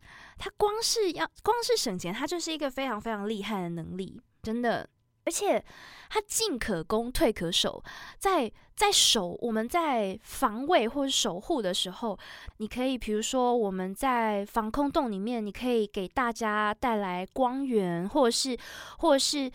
[0.44, 4.88] 它光是要光是省钱，它就是一个非常非常厉害的能力，真的。
[5.24, 5.64] 而且
[6.10, 7.80] 它进可攻，退可守，
[8.18, 12.18] 在在守我们在防卫或者守护的时候，
[12.56, 18.58] 你可以比如说我们在防空洞里面，你可以给大家带来光源，或者是
[18.98, 19.48] 或者是。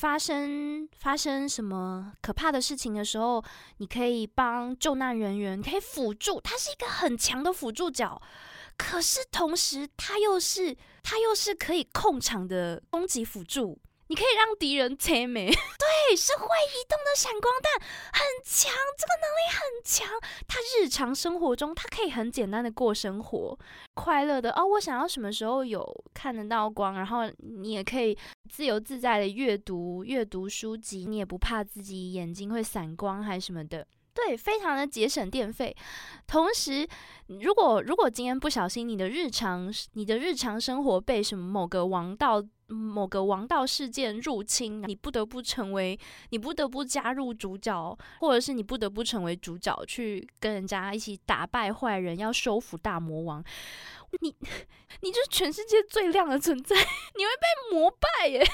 [0.00, 3.44] 发生发生什么可怕的事情的时候，
[3.76, 8.18] 你可以帮救难人员，可以辅助，它是一个很强的辅助角。
[8.84, 13.78] 可是同时，它又是它又是可以控场的攻击辅助。
[14.08, 15.46] 你可以让敌人切没？
[15.48, 17.72] 对，是会移动的闪光弹，
[18.12, 20.06] 很强，这个能力很强。
[20.46, 23.58] 他日常生活中，他可以很简单的过生活，
[23.94, 24.66] 快乐的哦。
[24.72, 28.18] 我想要什么时候有看得到光，然后你也可以
[28.50, 33.86] 自由自在的阅读阅读书籍，你也不怕自己眼睛会散光还是什么的。
[34.14, 35.74] 对，非常的节省电费。
[36.26, 36.86] 同时，
[37.26, 45.98] 如果如果今天不小心，你的日常你的日常生活被什么某个王道某个王道事件入侵，你不得不成为
[46.30, 53.42] 你不得不加入主角，或者是你不得不成为主角去跟人家一起打败坏人，要收服大魔王。
[54.20, 54.34] 你
[55.00, 56.76] 你就是全世界最亮的存在，
[57.16, 58.44] 你会被膜拜耶。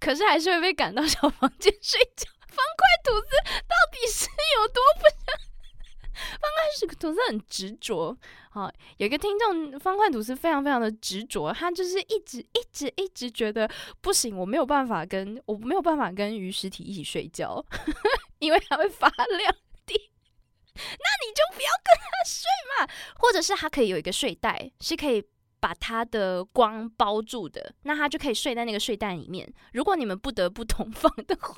[0.00, 2.30] 可是还是会被赶到小房间睡觉。
[2.56, 3.36] 方块吐司
[3.68, 4.26] 到底是
[4.58, 5.36] 有多不想？
[6.40, 8.16] 方块吐司很执着。
[8.50, 17.62] 好，有一个听众，方块吐司非常非常的执着，他就是一直一直一直觉得不行，我没有办法跟我没有办法跟鱼尸体一起睡觉，
[18.40, 19.52] 因为它会发亮
[19.84, 20.10] 的。
[20.74, 22.88] 那你就不要跟他睡嘛，
[23.18, 25.22] 或者是他可以有一个睡袋，是可以
[25.60, 29.50] 把他的光包住的，那他就可以睡在那个睡袋里面。
[29.72, 31.54] 如果你们不得不同房的话。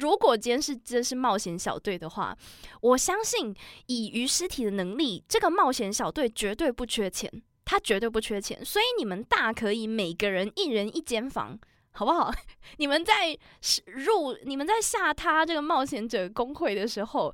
[0.00, 2.36] 如果今天是真是冒险小队的话，
[2.80, 3.54] 我相信
[3.86, 7.30] 以鱼尸体的能力，这个冒险小队绝对不缺钱，
[7.64, 11.58] 他绝对不缺钱，所以你们大可以每个人一人一间房，
[11.92, 12.32] 好不好？
[12.78, 13.38] 你们在
[13.86, 17.32] 入你们在下他这个冒险者工会的时候，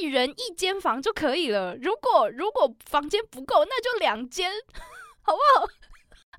[0.00, 1.76] 一人一间房就可以了。
[1.76, 4.52] 如果如果房间不够，那就两间，
[5.22, 5.68] 好不好？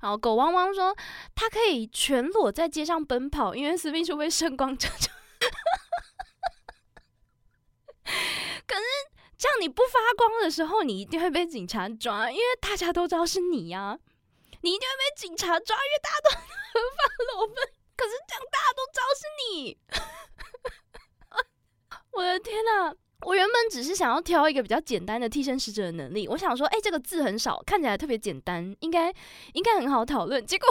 [0.00, 0.96] 好，狗汪汪说
[1.34, 5.10] 他可以全裸在街上奔跑，因为私密处被圣光遮住。
[8.66, 8.82] 可是
[9.36, 13.98] 这样你不发光的时候，你一定会被警察抓，因为大家都知道是你呀，
[14.60, 17.04] 你一定会被警察抓，因为大家都合法
[17.34, 17.56] 裸奔。
[17.96, 19.78] 可是这样大家都知道是你，
[22.12, 22.94] 我的天哪！
[23.26, 29.12] 我原本只是想要挑一个比较简单的替身使者的能力，我想说，哎，这个字很少，看起来特别简单，应该
[29.52, 30.46] 应该很好讨论。
[30.46, 30.66] 结果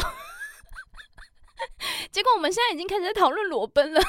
[2.12, 4.02] 结果我们现在已经开始在讨论裸奔了。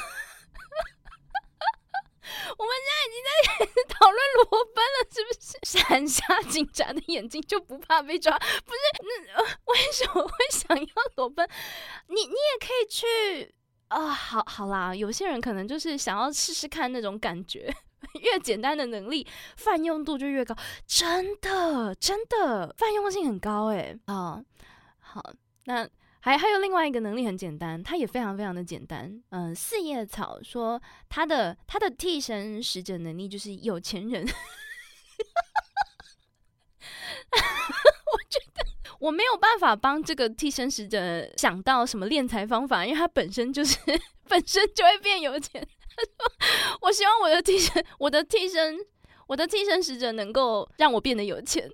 [2.58, 5.58] 我们现在已经在讨论裸奔了，是不是？
[5.62, 8.36] 闪瞎警察的眼睛就不怕被抓？
[8.38, 8.80] 不是？
[9.02, 11.48] 那为什么会想要裸奔？
[12.08, 13.54] 你你也可以去
[13.88, 14.08] 啊！
[14.08, 17.72] 好好啦，有些人可能就是想要试试看那种感觉，
[18.22, 19.26] 越简单的能力，
[19.56, 20.54] 泛用度就越高。
[20.86, 23.98] 真的，真的，泛用性很高诶。
[24.06, 24.40] 啊，
[25.00, 25.32] 好，
[25.64, 25.88] 那
[26.20, 29.22] 还还有另外一个能力很简单，它也非常非常的简单。
[29.30, 34.24] 嗯，四叶草说他的他的替身使者能力就是有钱人。
[37.32, 38.64] 我觉得
[38.98, 43.78] 我没有办法帮这个替身使者想到什么敛财方法，因为他本身就是
[44.28, 45.66] 本身就会变有钱。
[46.82, 48.78] 我希望我的替身，我的替身，
[49.26, 51.70] 我的替身使者能够让我变得有钱。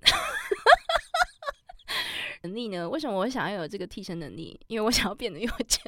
[2.47, 2.89] 能力呢？
[2.89, 4.59] 为什么我想要有这个替身能力？
[4.69, 5.83] 因为我想要变得有钱。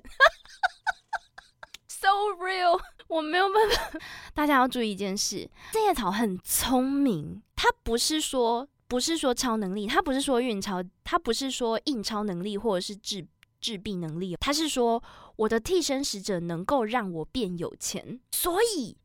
[1.87, 3.99] So real，我没有办法。
[4.35, 13.27] 大家要注意一件事：四叶草很聪明，它不是说不是说超能力，它不是说运超，它不是说印超能力或者是治
[13.61, 15.03] 治病能力，它是说
[15.37, 18.21] 我的替身使者能够让我变有钱。
[18.31, 18.97] 所以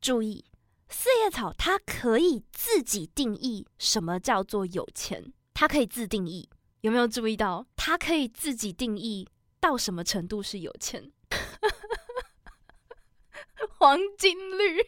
[0.00, 0.44] 注意，
[0.88, 6.48] 四叶草它可以自己定义什么叫做有钱，它可以自定义。
[6.82, 9.28] 有没有注意到，它可以自己定义
[9.60, 11.12] 到什么程度是有钱？
[13.78, 14.84] 黄金绿， 对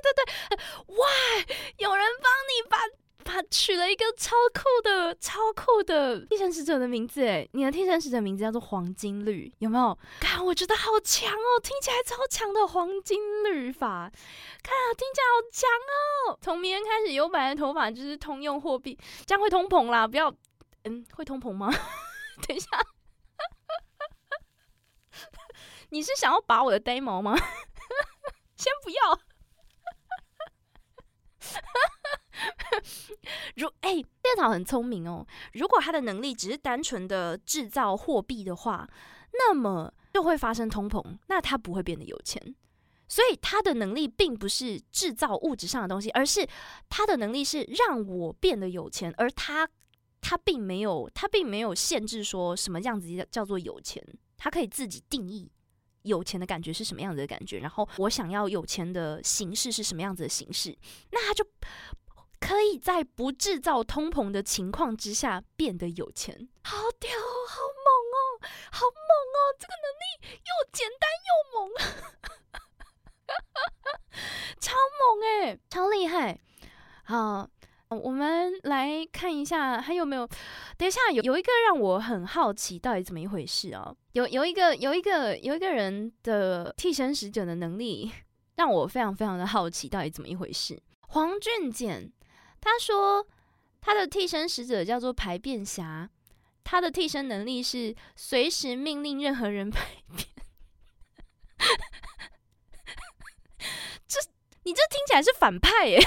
[0.00, 0.24] 对对，
[0.96, 1.06] 哇！
[1.78, 2.76] 有人帮你把
[3.24, 9.96] 把取了一个超酷的、超酷的替身使者的名字，哎，你的替身使者名字叫做黄金绿，有没有？
[10.20, 14.10] 看，我觉得好强哦，听起来超强的黄金绿法，
[14.62, 15.70] 看，听起来好强
[16.32, 16.38] 哦！
[16.40, 20.34] 从明天开始，有白的头发就是通用货币，这样会通膨啦，不要。
[20.84, 21.70] 嗯，会通膨吗？
[22.46, 22.68] 等一下，
[25.90, 27.36] 你是想要拔我的呆毛吗？
[28.56, 29.20] 先不要。
[33.56, 35.26] 如哎，电脑很聪明哦。
[35.52, 38.88] 如果他的能力只是单纯的制造货币的话，
[39.32, 42.54] 那么就会发生通膨，那他不会变得有钱。
[43.08, 46.48] 所以他的能力并不是制造物质上的东西，而是
[46.88, 49.68] 他的能力是让我变得有钱，而他。
[50.20, 54.04] 他并没有，他并没有限制说什么样子叫做有钱，
[54.36, 55.50] 他可以自己定义
[56.02, 60.76] 有钱的感觉是什么样子的感觉，然后我想要有钱的形式是什么样子的形式，
[61.10, 61.44] 那他就
[62.38, 66.48] 可以在不制造通膨的情况之下变得有钱。
[66.64, 68.40] 好屌，好猛哦，
[68.70, 70.04] 好猛哦，这个能力
[70.36, 71.70] 又简单又猛，
[74.60, 76.40] 超猛哎，超厉害，
[77.04, 77.50] 好。
[77.90, 80.24] 我们来看一下还有没有？
[80.76, 83.92] 等一下，有有一个让我很好奇，到底怎么一回事啊？
[84.12, 88.12] 有有一个有一个有一个人的替身使者的能力，
[88.54, 90.80] 让我非常非常的好奇，到底怎么一回事？
[91.08, 92.12] 黄俊简
[92.60, 93.26] 他说
[93.80, 96.08] 他的替身使者叫做排便侠，
[96.62, 100.28] 他的替身能力是随时命令任何人排便。
[104.06, 104.20] 这
[104.62, 105.98] 你这听起来是反派耶！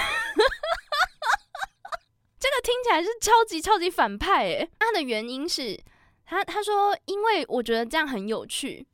[2.44, 5.82] 这个听起来是超级超级反派诶，他的原因是
[6.26, 8.86] 他他说，因为我觉得这样很有趣。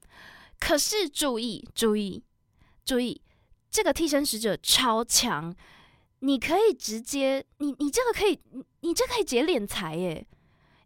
[0.60, 2.24] 可是注意注意
[2.86, 3.20] 注意，
[3.72, 5.52] 这个替身使者超强，
[6.20, 8.39] 你可以直接你你这个可以
[8.82, 10.28] 你这可以结敛财诶，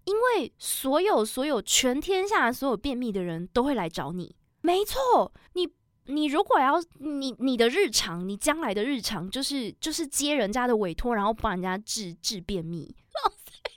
[0.06, 5.70] 因为所有所有全天下所有便秘的人都会来找你，没错，你。
[6.06, 12.96] 你如果要你你的日常，你将来的日常就是就是接人家的委托，然后帮人家治治便秘。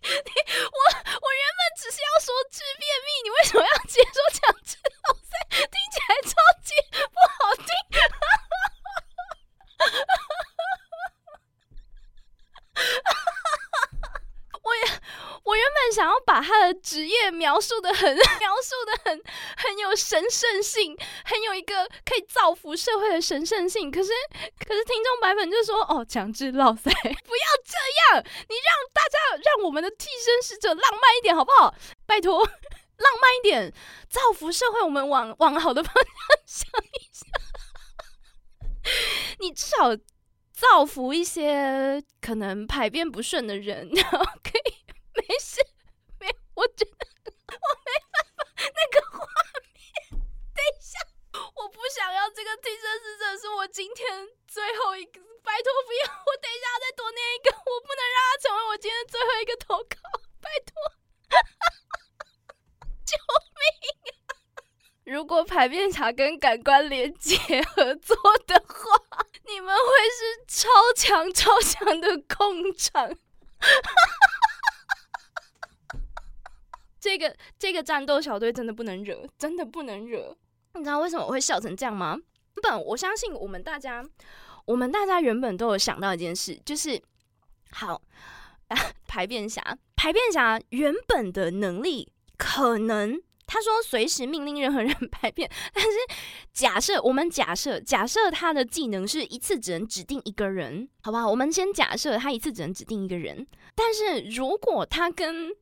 [0.07, 4.55] 我我原本只是要说治便秘，你为什么要接受这样？
[5.09, 6.31] 老塞，听起来超
[6.63, 7.67] 级不好听。
[14.63, 14.81] 我也，
[15.45, 19.23] 我原本想要把他的职业描述的很， 描述的很
[19.57, 23.91] 很有神圣性，很有一个可以造福社会的神圣性。
[23.91, 24.11] 可是，
[24.59, 27.77] 可是听众白粉就说：“哦，强制落塞， 不要这
[28.17, 31.75] 样，你让大家让我们的替身使者浪漫一点好不好？
[32.07, 33.73] 拜托， 浪漫一点，
[34.09, 36.05] 造福社会，我们往往好的方向
[36.47, 37.29] 想一想。
[39.39, 39.97] 你至少。”
[40.57, 44.75] 造福一些可能排便不顺的人，然后可以
[45.13, 45.61] 没事，
[46.57, 47.07] 我觉得
[47.47, 49.29] 我没办法那个画
[49.77, 50.19] 面。
[50.57, 50.99] 等一下，
[51.55, 56.13] 我不想要这个替身使者是我今天最后一个，拜托不要！
[56.27, 59.97] 我等一下再多念一个，我不能让他成为我今天最后一个投稿，
[60.41, 60.73] 拜托！
[63.05, 63.17] 救
[63.55, 64.11] 命！
[64.11, 64.33] 啊
[65.05, 73.17] 如果排便茶跟感官连接合作的话，你们会是超强超强的工厂。
[77.07, 80.37] 这个这个战斗小队真的不能惹，真的不能惹。
[80.75, 82.19] 你知道为什么我会笑成这样吗？
[82.61, 84.05] 本我相信我们大家，
[84.65, 87.01] 我们大家原本都有想到一件事，就是
[87.71, 88.03] 好
[88.67, 88.77] 啊
[89.07, 89.63] 排便侠，
[89.95, 93.23] 排便侠原本的能力可能。
[93.49, 95.91] 他说：“随时命令任何人 排便，但是
[96.53, 101.31] 假设我们假设假设他的技能是一次只能指定一个人，好不好？
[101.31, 103.47] 我们先假设他一次只能指定一个人，
[103.77, 105.53] 但是如果他跟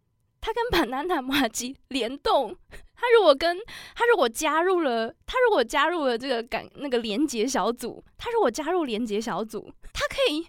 [0.44, 2.54] 他跟板南塔马吉联动，
[2.94, 3.58] 他如果跟
[3.94, 10.46] 他如果加入了他如果加入了这个感那个连接小组，他如果加入连接小组，他可以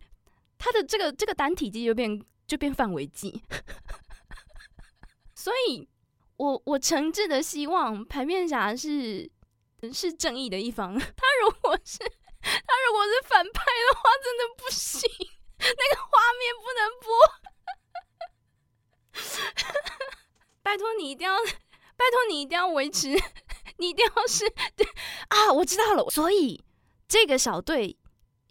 [0.58, 3.42] 他的这个这个单体积就变就变范围计，
[5.34, 5.88] 所以。”
[6.38, 9.32] 我我诚挚的希望排面侠是
[9.94, 10.92] 是正义的一方。
[11.00, 15.10] 他如果是他如果是反派的话，真的不行，
[15.58, 17.55] 那个画面不能播。
[20.62, 23.10] 拜托你一定要，拜托你一定要维持，
[23.78, 24.46] 你一定要是
[25.30, 25.52] 啊！
[25.54, 26.64] 我知道了，所以
[27.08, 27.98] 这个小队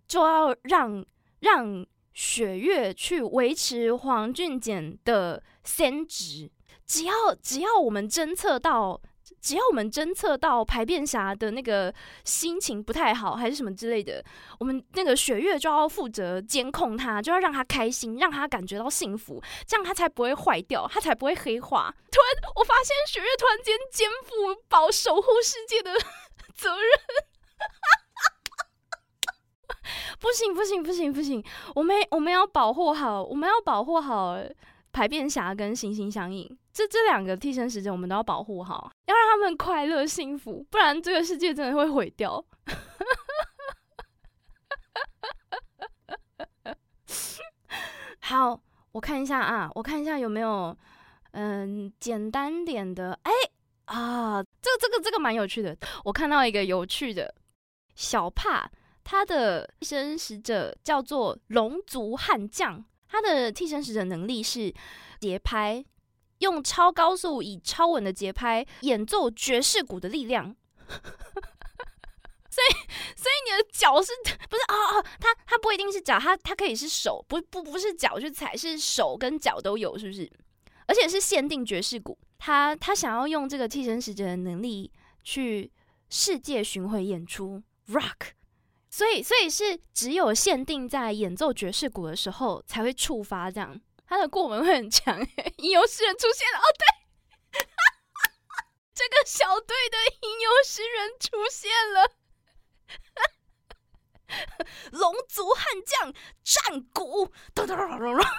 [0.06, 1.04] 就要让
[1.40, 6.50] 让雪月去维持黄俊简的先值。
[6.86, 9.00] 只要只要我们侦测到，
[9.44, 11.92] 只要我们侦测到排便侠的那个
[12.24, 14.24] 心情不太好，还是什么之类的，
[14.58, 21.94] 我们那个雪月就要负责监控他，就要让他开心，让他感觉到幸福，这样他才不会坏掉，他才不会黑化。
[22.10, 25.92] 突然，我发现雪月突然间肩负保守护世界的
[26.54, 26.88] 责任，
[30.18, 34.38] 不行不行不行不行，我们我们要保护好，我们要保护好。
[34.90, 42.44] 排便侠跟心心相印，这这两个替身使者我们都要保护好，要让他们快乐幸福，不然这个世界真的会毁掉。
[48.18, 48.60] 好，
[48.90, 50.76] 我看一下啊，我看一下有没有
[51.30, 53.16] 嗯简单点的。
[53.22, 53.30] 哎
[53.84, 57.32] 啊，这个这个这个蛮有趣的，我看到一个有趣的
[57.94, 58.66] 小帕，
[59.04, 62.84] 他的替身使者叫做龙族悍将。
[63.06, 64.74] 他的替身使者能力是
[65.20, 65.84] 节拍，
[66.44, 70.54] 用超高速以超稳的节拍演奏爵士鼓的力量。
[72.50, 72.72] 所以，
[73.16, 74.12] 所以你的脚是
[74.48, 75.02] 不是啊啊？
[75.18, 80.30] 他他不一定是脚，他他可以是手，不不不是脚去踩，是手跟脚都有，是不是？
[80.86, 82.16] 而且是限定爵士鼓。
[82.38, 84.92] 他他想要用这个替身使者的能力
[85.24, 85.72] 去
[86.10, 88.34] 世界巡回演出 rock。
[88.88, 95.18] 所以，所以是只有限定在演奏爵士鼓的时候才会触发，这样他的过门会很强。
[95.56, 96.86] 吟游诗人出现了，哦，对，
[98.94, 102.12] 这个小队的吟游诗人出现了，
[104.92, 108.24] 龙族悍将战鼓，咚咚咚咚咚。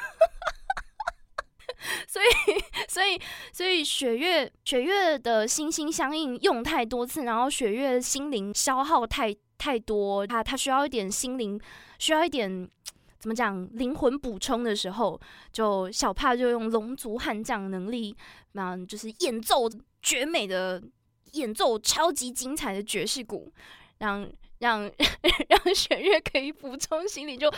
[2.08, 2.28] 所以，
[2.88, 9.36] 所以，所以雪月雪月的心心相印用太多次，然后雪月心灵消耗太。
[9.58, 11.58] 太多，他他需要一点心灵，
[11.98, 12.70] 需要一点
[13.26, 15.20] 怎么讲灵魂补充的时候，
[15.52, 18.16] 就小帕就用龙族悍将能力，
[18.52, 19.68] 那就是演奏
[20.04, 20.80] 绝美的
[21.32, 23.52] 演奏超级精彩的爵士鼓，
[23.98, 24.84] 让让
[25.50, 27.58] 让雪月可以补充心灵，就被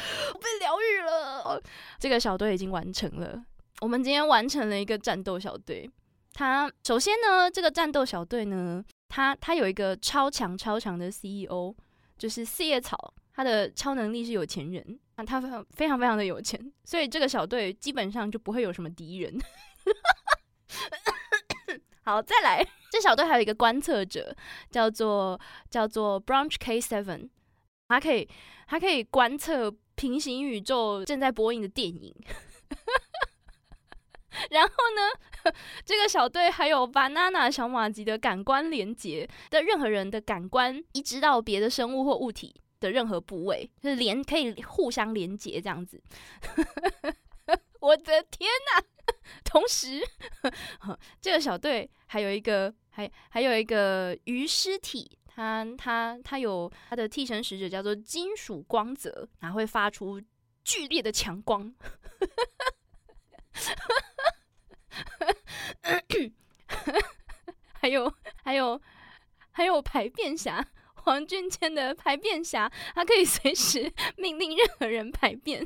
[0.61, 1.61] 疗愈了。
[1.99, 3.43] 这个小队已经完成了，
[3.82, 5.91] 我们今天完成了一个战斗小队。
[6.32, 11.76] 他首先呢，这个战斗小队呢，他他有一个超强超强的 CEO。
[12.18, 19.36] 就是四叶草，他的超能力是有钱人，啊，他非常非常非常的有钱，所以这个小队基本上就不会有什么敌人。
[22.03, 24.36] 好，再来，这小队还有一个观测者，
[24.70, 25.39] 叫做
[25.72, 27.30] 叫做 Branch K Seven，
[27.88, 28.30] 他可以
[28.68, 32.13] 他可以观测平行宇宙正在播映的电影。
[34.51, 35.51] 然后呢，
[35.84, 46.01] 这个小队还有 banana 小马吉的感官连接的任何人的感官移植到别的生物或物体的任何部位，就是连可以互相连接这样子。
[47.80, 48.84] 我的天哪！
[49.43, 50.01] 同时，
[51.21, 60.21] 这个小队还有一个还还有一个鱼尸体，它它它有它的替身使者叫做金属光泽，它会发出
[60.63, 61.73] 剧烈的强光。
[67.80, 68.13] 还有
[68.43, 68.82] 还有
[69.51, 70.67] 还有排便侠
[71.07, 75.65] 黄俊谦的排便侠，他可以随时命令任何人排便。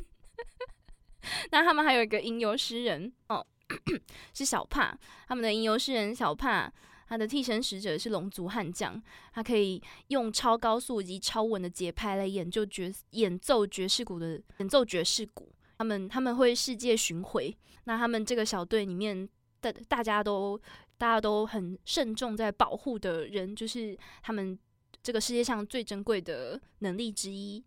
[1.50, 3.44] 那他们还有一个吟游诗人哦，
[4.32, 4.96] 是小帕。
[5.26, 6.70] 他们的吟游诗人小帕，
[7.08, 15.52] 他的替身使者是龙族悍将，他可以用超高速以及超稳的节拍来演奏爵演奏爵士鼓的演奏爵士鼓。
[15.76, 17.52] 他们他们会世界巡回。
[17.84, 19.28] 那他们这个小队里面。
[19.62, 20.60] 的大家都
[20.98, 24.58] 大家都很慎重在保护的人，就是他们
[25.02, 27.64] 这个世界上最珍贵的能力之一。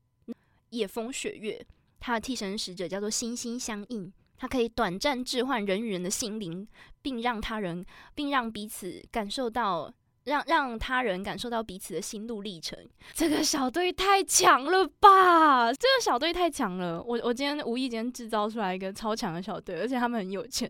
[0.70, 1.66] 野风雪月，
[2.00, 6.68] 他的替身使者叫做心心相印，他可以短暂置换人与人的心灵，
[7.02, 12.78] 并让他人，并让彼此感受到，让让他人感受到彼此的心路历程。
[13.14, 15.72] 这个小队太强了吧！
[15.72, 20.70] 这个小队太强了，我我今天无意间制造出来一个超强的小队，而且他们很有钱。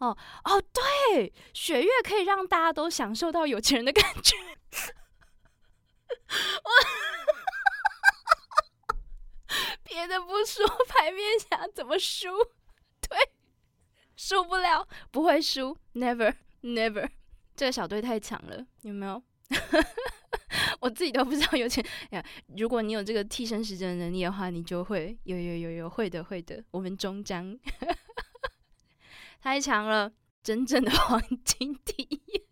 [0.00, 4.36] 哦哦，对，雪月可以让大家都享受到有钱人的感觉。
[6.64, 6.70] 我
[9.82, 12.28] 别的不说，牌面侠怎么输？
[13.00, 13.18] 对，
[14.16, 17.10] 输不了，不会输，never never。
[17.54, 19.22] 这个小队太强了，有没有？
[20.80, 22.24] 我自己都不知道有钱呀。
[22.56, 26.64] 如果你有这个替身使者能力的话，你就会有有有有会的会的。
[26.70, 27.58] 我们终将。
[29.40, 30.12] 太强了，
[30.42, 32.42] 真正的黄金体验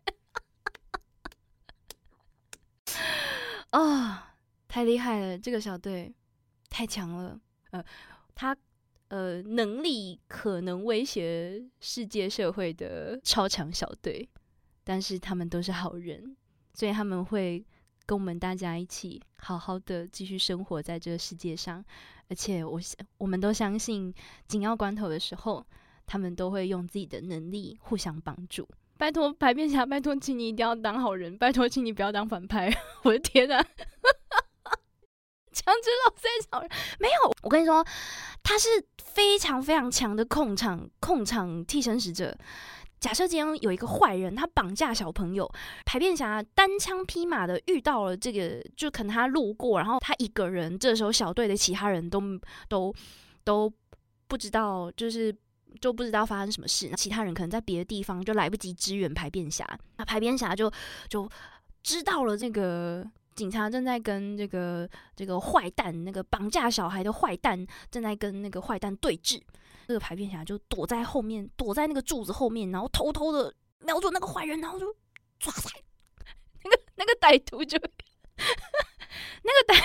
[3.71, 4.35] 啊！
[4.67, 6.15] 太厉害了，这个小队
[6.71, 7.39] 太强了。
[7.73, 7.85] 呃，
[8.35, 8.57] 他
[9.09, 14.27] 呃能力可能威胁世界社会的超强小队，
[14.83, 16.35] 但是他们都是好人，
[16.73, 17.63] 所以他们会
[18.07, 21.85] 跟我们大家一起好好的继续生活在这个世界上。
[22.31, 22.81] 而且我
[23.19, 24.15] 我们都相信，
[24.47, 25.67] 紧要关头的时候。
[26.09, 28.67] 他们都会用自己的能力互相帮助。
[28.97, 31.39] 拜托排便侠，拜托，请你一定要当好人。
[31.39, 32.69] 拜托，请你不要当反派。
[33.05, 33.63] 我的天哪！
[35.53, 37.33] 强制老三小人没有。
[37.43, 37.85] 我跟你说，
[38.43, 42.37] 他是非常非常强的控场控场替身使者。
[42.99, 45.49] 假设今天有一个坏人，他绑架小朋友，
[45.85, 52.21] 排便侠单枪匹马的遇到了这个，就可能他路过，然后他一个人，这时候小队的其他人都
[52.69, 52.93] 都
[53.45, 53.73] 都
[54.27, 55.33] 不知道，就是。
[55.81, 59.67] 就不知道发生什么事，其他人可能在别的地方就来不及支援排便侠，
[59.97, 60.71] 那排便侠就
[61.09, 61.29] 就
[61.83, 69.41] 知道了这个警察正在跟这个这个坏蛋，那个绑架小孩的坏蛋正在跟那个坏蛋对峙，
[69.87, 74.87] 这个排便侠就躲在后面，躲在那个柱子后面，然后偷偷的瞄准那个坏人，然后就
[75.39, 75.71] 抓在
[76.65, 77.79] 那个那个歹徒就
[79.43, 79.83] 那个歹。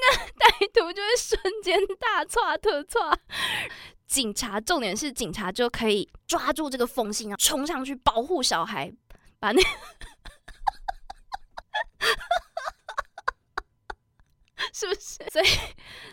[0.00, 3.18] 那歹徒就会瞬间大错特错，
[4.06, 8.92] 警察重点是警察就可以抓住这个缝隙，然后冲上去保护小孩，
[9.38, 9.60] 把那
[14.72, 15.18] 是不是？
[15.30, 15.46] 所以，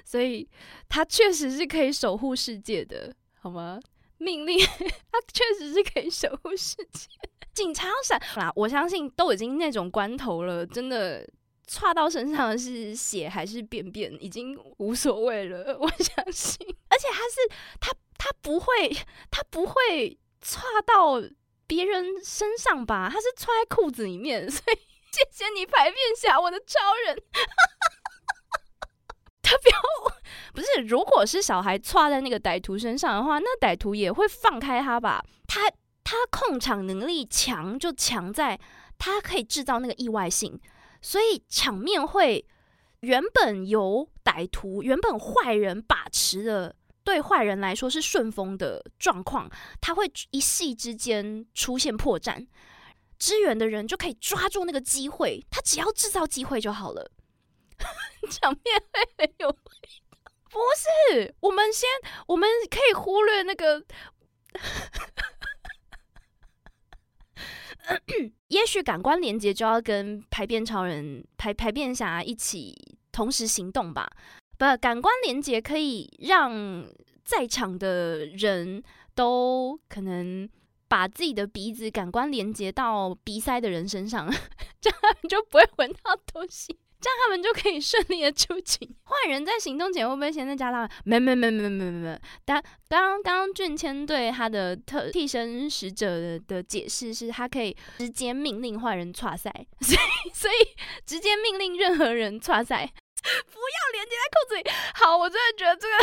[0.04, 0.50] 所以
[0.90, 3.80] 他确实是可以守护世界的，好吗？
[4.18, 7.08] 命令他确实是可以守护世界。
[7.54, 8.52] 警察要闪啦！
[8.56, 11.28] 我相信都已经那种关头了，真的。
[11.68, 15.78] 插到身上是血还是便便，已经无所谓了。
[15.82, 18.96] 我相信，而且他是他他不会
[19.32, 21.22] 他不会插到
[21.68, 23.10] 别人身上吧？
[23.12, 24.78] 他是插在裤子里面，所以
[25.12, 27.22] 谢谢你排便侠，我的超人。
[29.42, 29.78] 他不要
[30.54, 35.24] 不是，如果是小孩插在那个歹徒身上的话，那歹徒也会放开他吧？
[35.48, 35.72] 他
[36.04, 38.60] 他控场能力强，就强在
[38.98, 40.60] 他可以制造那个意外性。
[41.06, 42.44] 所以场面会
[43.02, 49.48] 原本由歹徒、原本坏人把持的，对坏人来说是顺风的状况，
[49.80, 52.48] 他会一夕之间出现破绽，
[53.20, 57.12] 支援的人就可以抓住那个机会，他只要制造机会就好了，
[58.32, 59.52] 场面会很有。
[59.52, 60.60] 不
[61.12, 61.88] 是，我们先，
[62.26, 63.86] 我们可以忽略那个。
[68.50, 72.74] 也许感官连接就要跟排便超人、排排便侠一起
[73.12, 74.10] 同时行动吧。
[74.58, 76.86] 不，感官连接可以让
[77.24, 78.82] 在场的人
[79.14, 80.50] 都可能
[80.88, 84.30] 把自己的鼻子感官连接到鼻塞的人身上，
[84.80, 86.78] 这样就不会闻到东西。
[87.00, 88.90] 这样他们就可以顺利的出警。
[89.06, 90.90] 坏人在行动前会不会先在加拉？
[91.04, 92.22] 没没没没没没没。
[92.44, 100.56] 但刚刚刚俊谦对他的特替身使者的解释是，他可以直接命令坏人岔赛， 所以所以
[101.06, 102.86] 直接命令任何人岔赛，
[103.22, 104.64] 不要连接在裤子里。
[104.96, 105.94] 好，我真的觉得这个，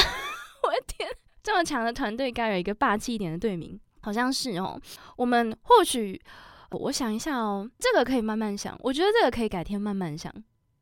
[0.68, 1.10] 我的天，
[1.42, 4.80] 这么强的团队该有一个霸气一点的队名，好像是哦。
[5.16, 6.20] 我们或许，
[6.70, 10.32] 我想一下哦，这个可以慢慢想，我觉得这个可以改天慢慢想。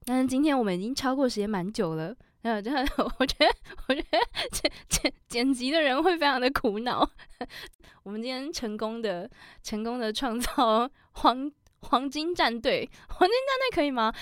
[0.07, 2.83] 但是今天我们已经超过时间蛮久了，呃，真的，
[3.19, 3.47] 我觉得，
[3.89, 4.19] 我觉得
[4.51, 7.09] 剪剪剪辑的人会非常的苦恼。
[8.03, 9.31] 我们今天成功的
[9.63, 14.13] 成功的创造黄黄金战队，黄金战队可以吗？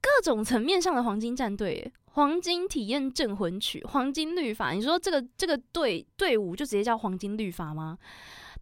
[0.00, 7.96] 各种层面上的黄金战队，黄金体验镇魂曲，黄金律法，你说这个这个队队伍就直接叫黄金律法吗？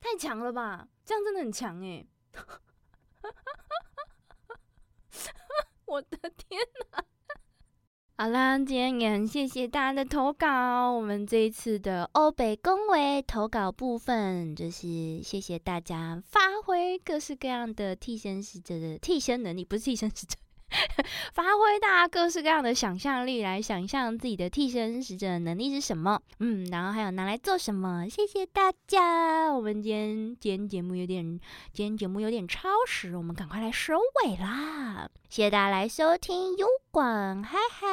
[0.00, 2.06] 太强了吧，这样真的很强诶。
[5.90, 6.60] 我的天
[6.92, 7.04] 哪！
[8.16, 10.92] 好啦，今天也很谢谢大家的投稿。
[10.92, 20.36] 我们这一次的欧北恭维投稿部分，就是谢谢大家发挥各式各样的替身使者的替身能力，不是替身使者。
[21.34, 26.20] 发挥大家各式各样的想象力，来想象自己的替身使者的能力是什么？
[26.38, 28.08] 嗯，然后还有拿来做什么？
[28.08, 29.52] 谢谢大家。
[29.52, 31.24] 我们今天今天节目有点，
[31.72, 35.08] 今天节目有点超时，我们赶快来收尾啦！
[35.28, 37.86] 谢谢大家来收听优广，嗨嗨，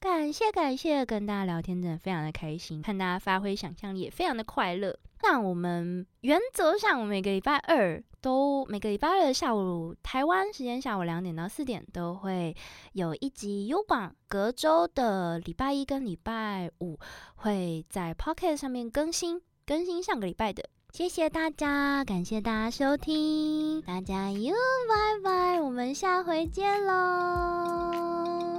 [0.00, 4.98] 感谢感谢，跟大家聊天真的非常的开心，看大家发挥想象力也非常的快乐。
[5.22, 12.56] 那我们原则上，每个礼拜二都每个礼拜二的下午，台湾时间下午两点到四点都会
[12.92, 16.98] 有一集优广，隔周的礼拜一跟礼拜五
[17.36, 20.68] 会在 Pocket 上面更新，更新上个礼拜的。
[20.92, 24.54] 谢谢大家，感谢大家收听，大家哟，
[24.88, 28.51] 拜拜，我们下回见喽。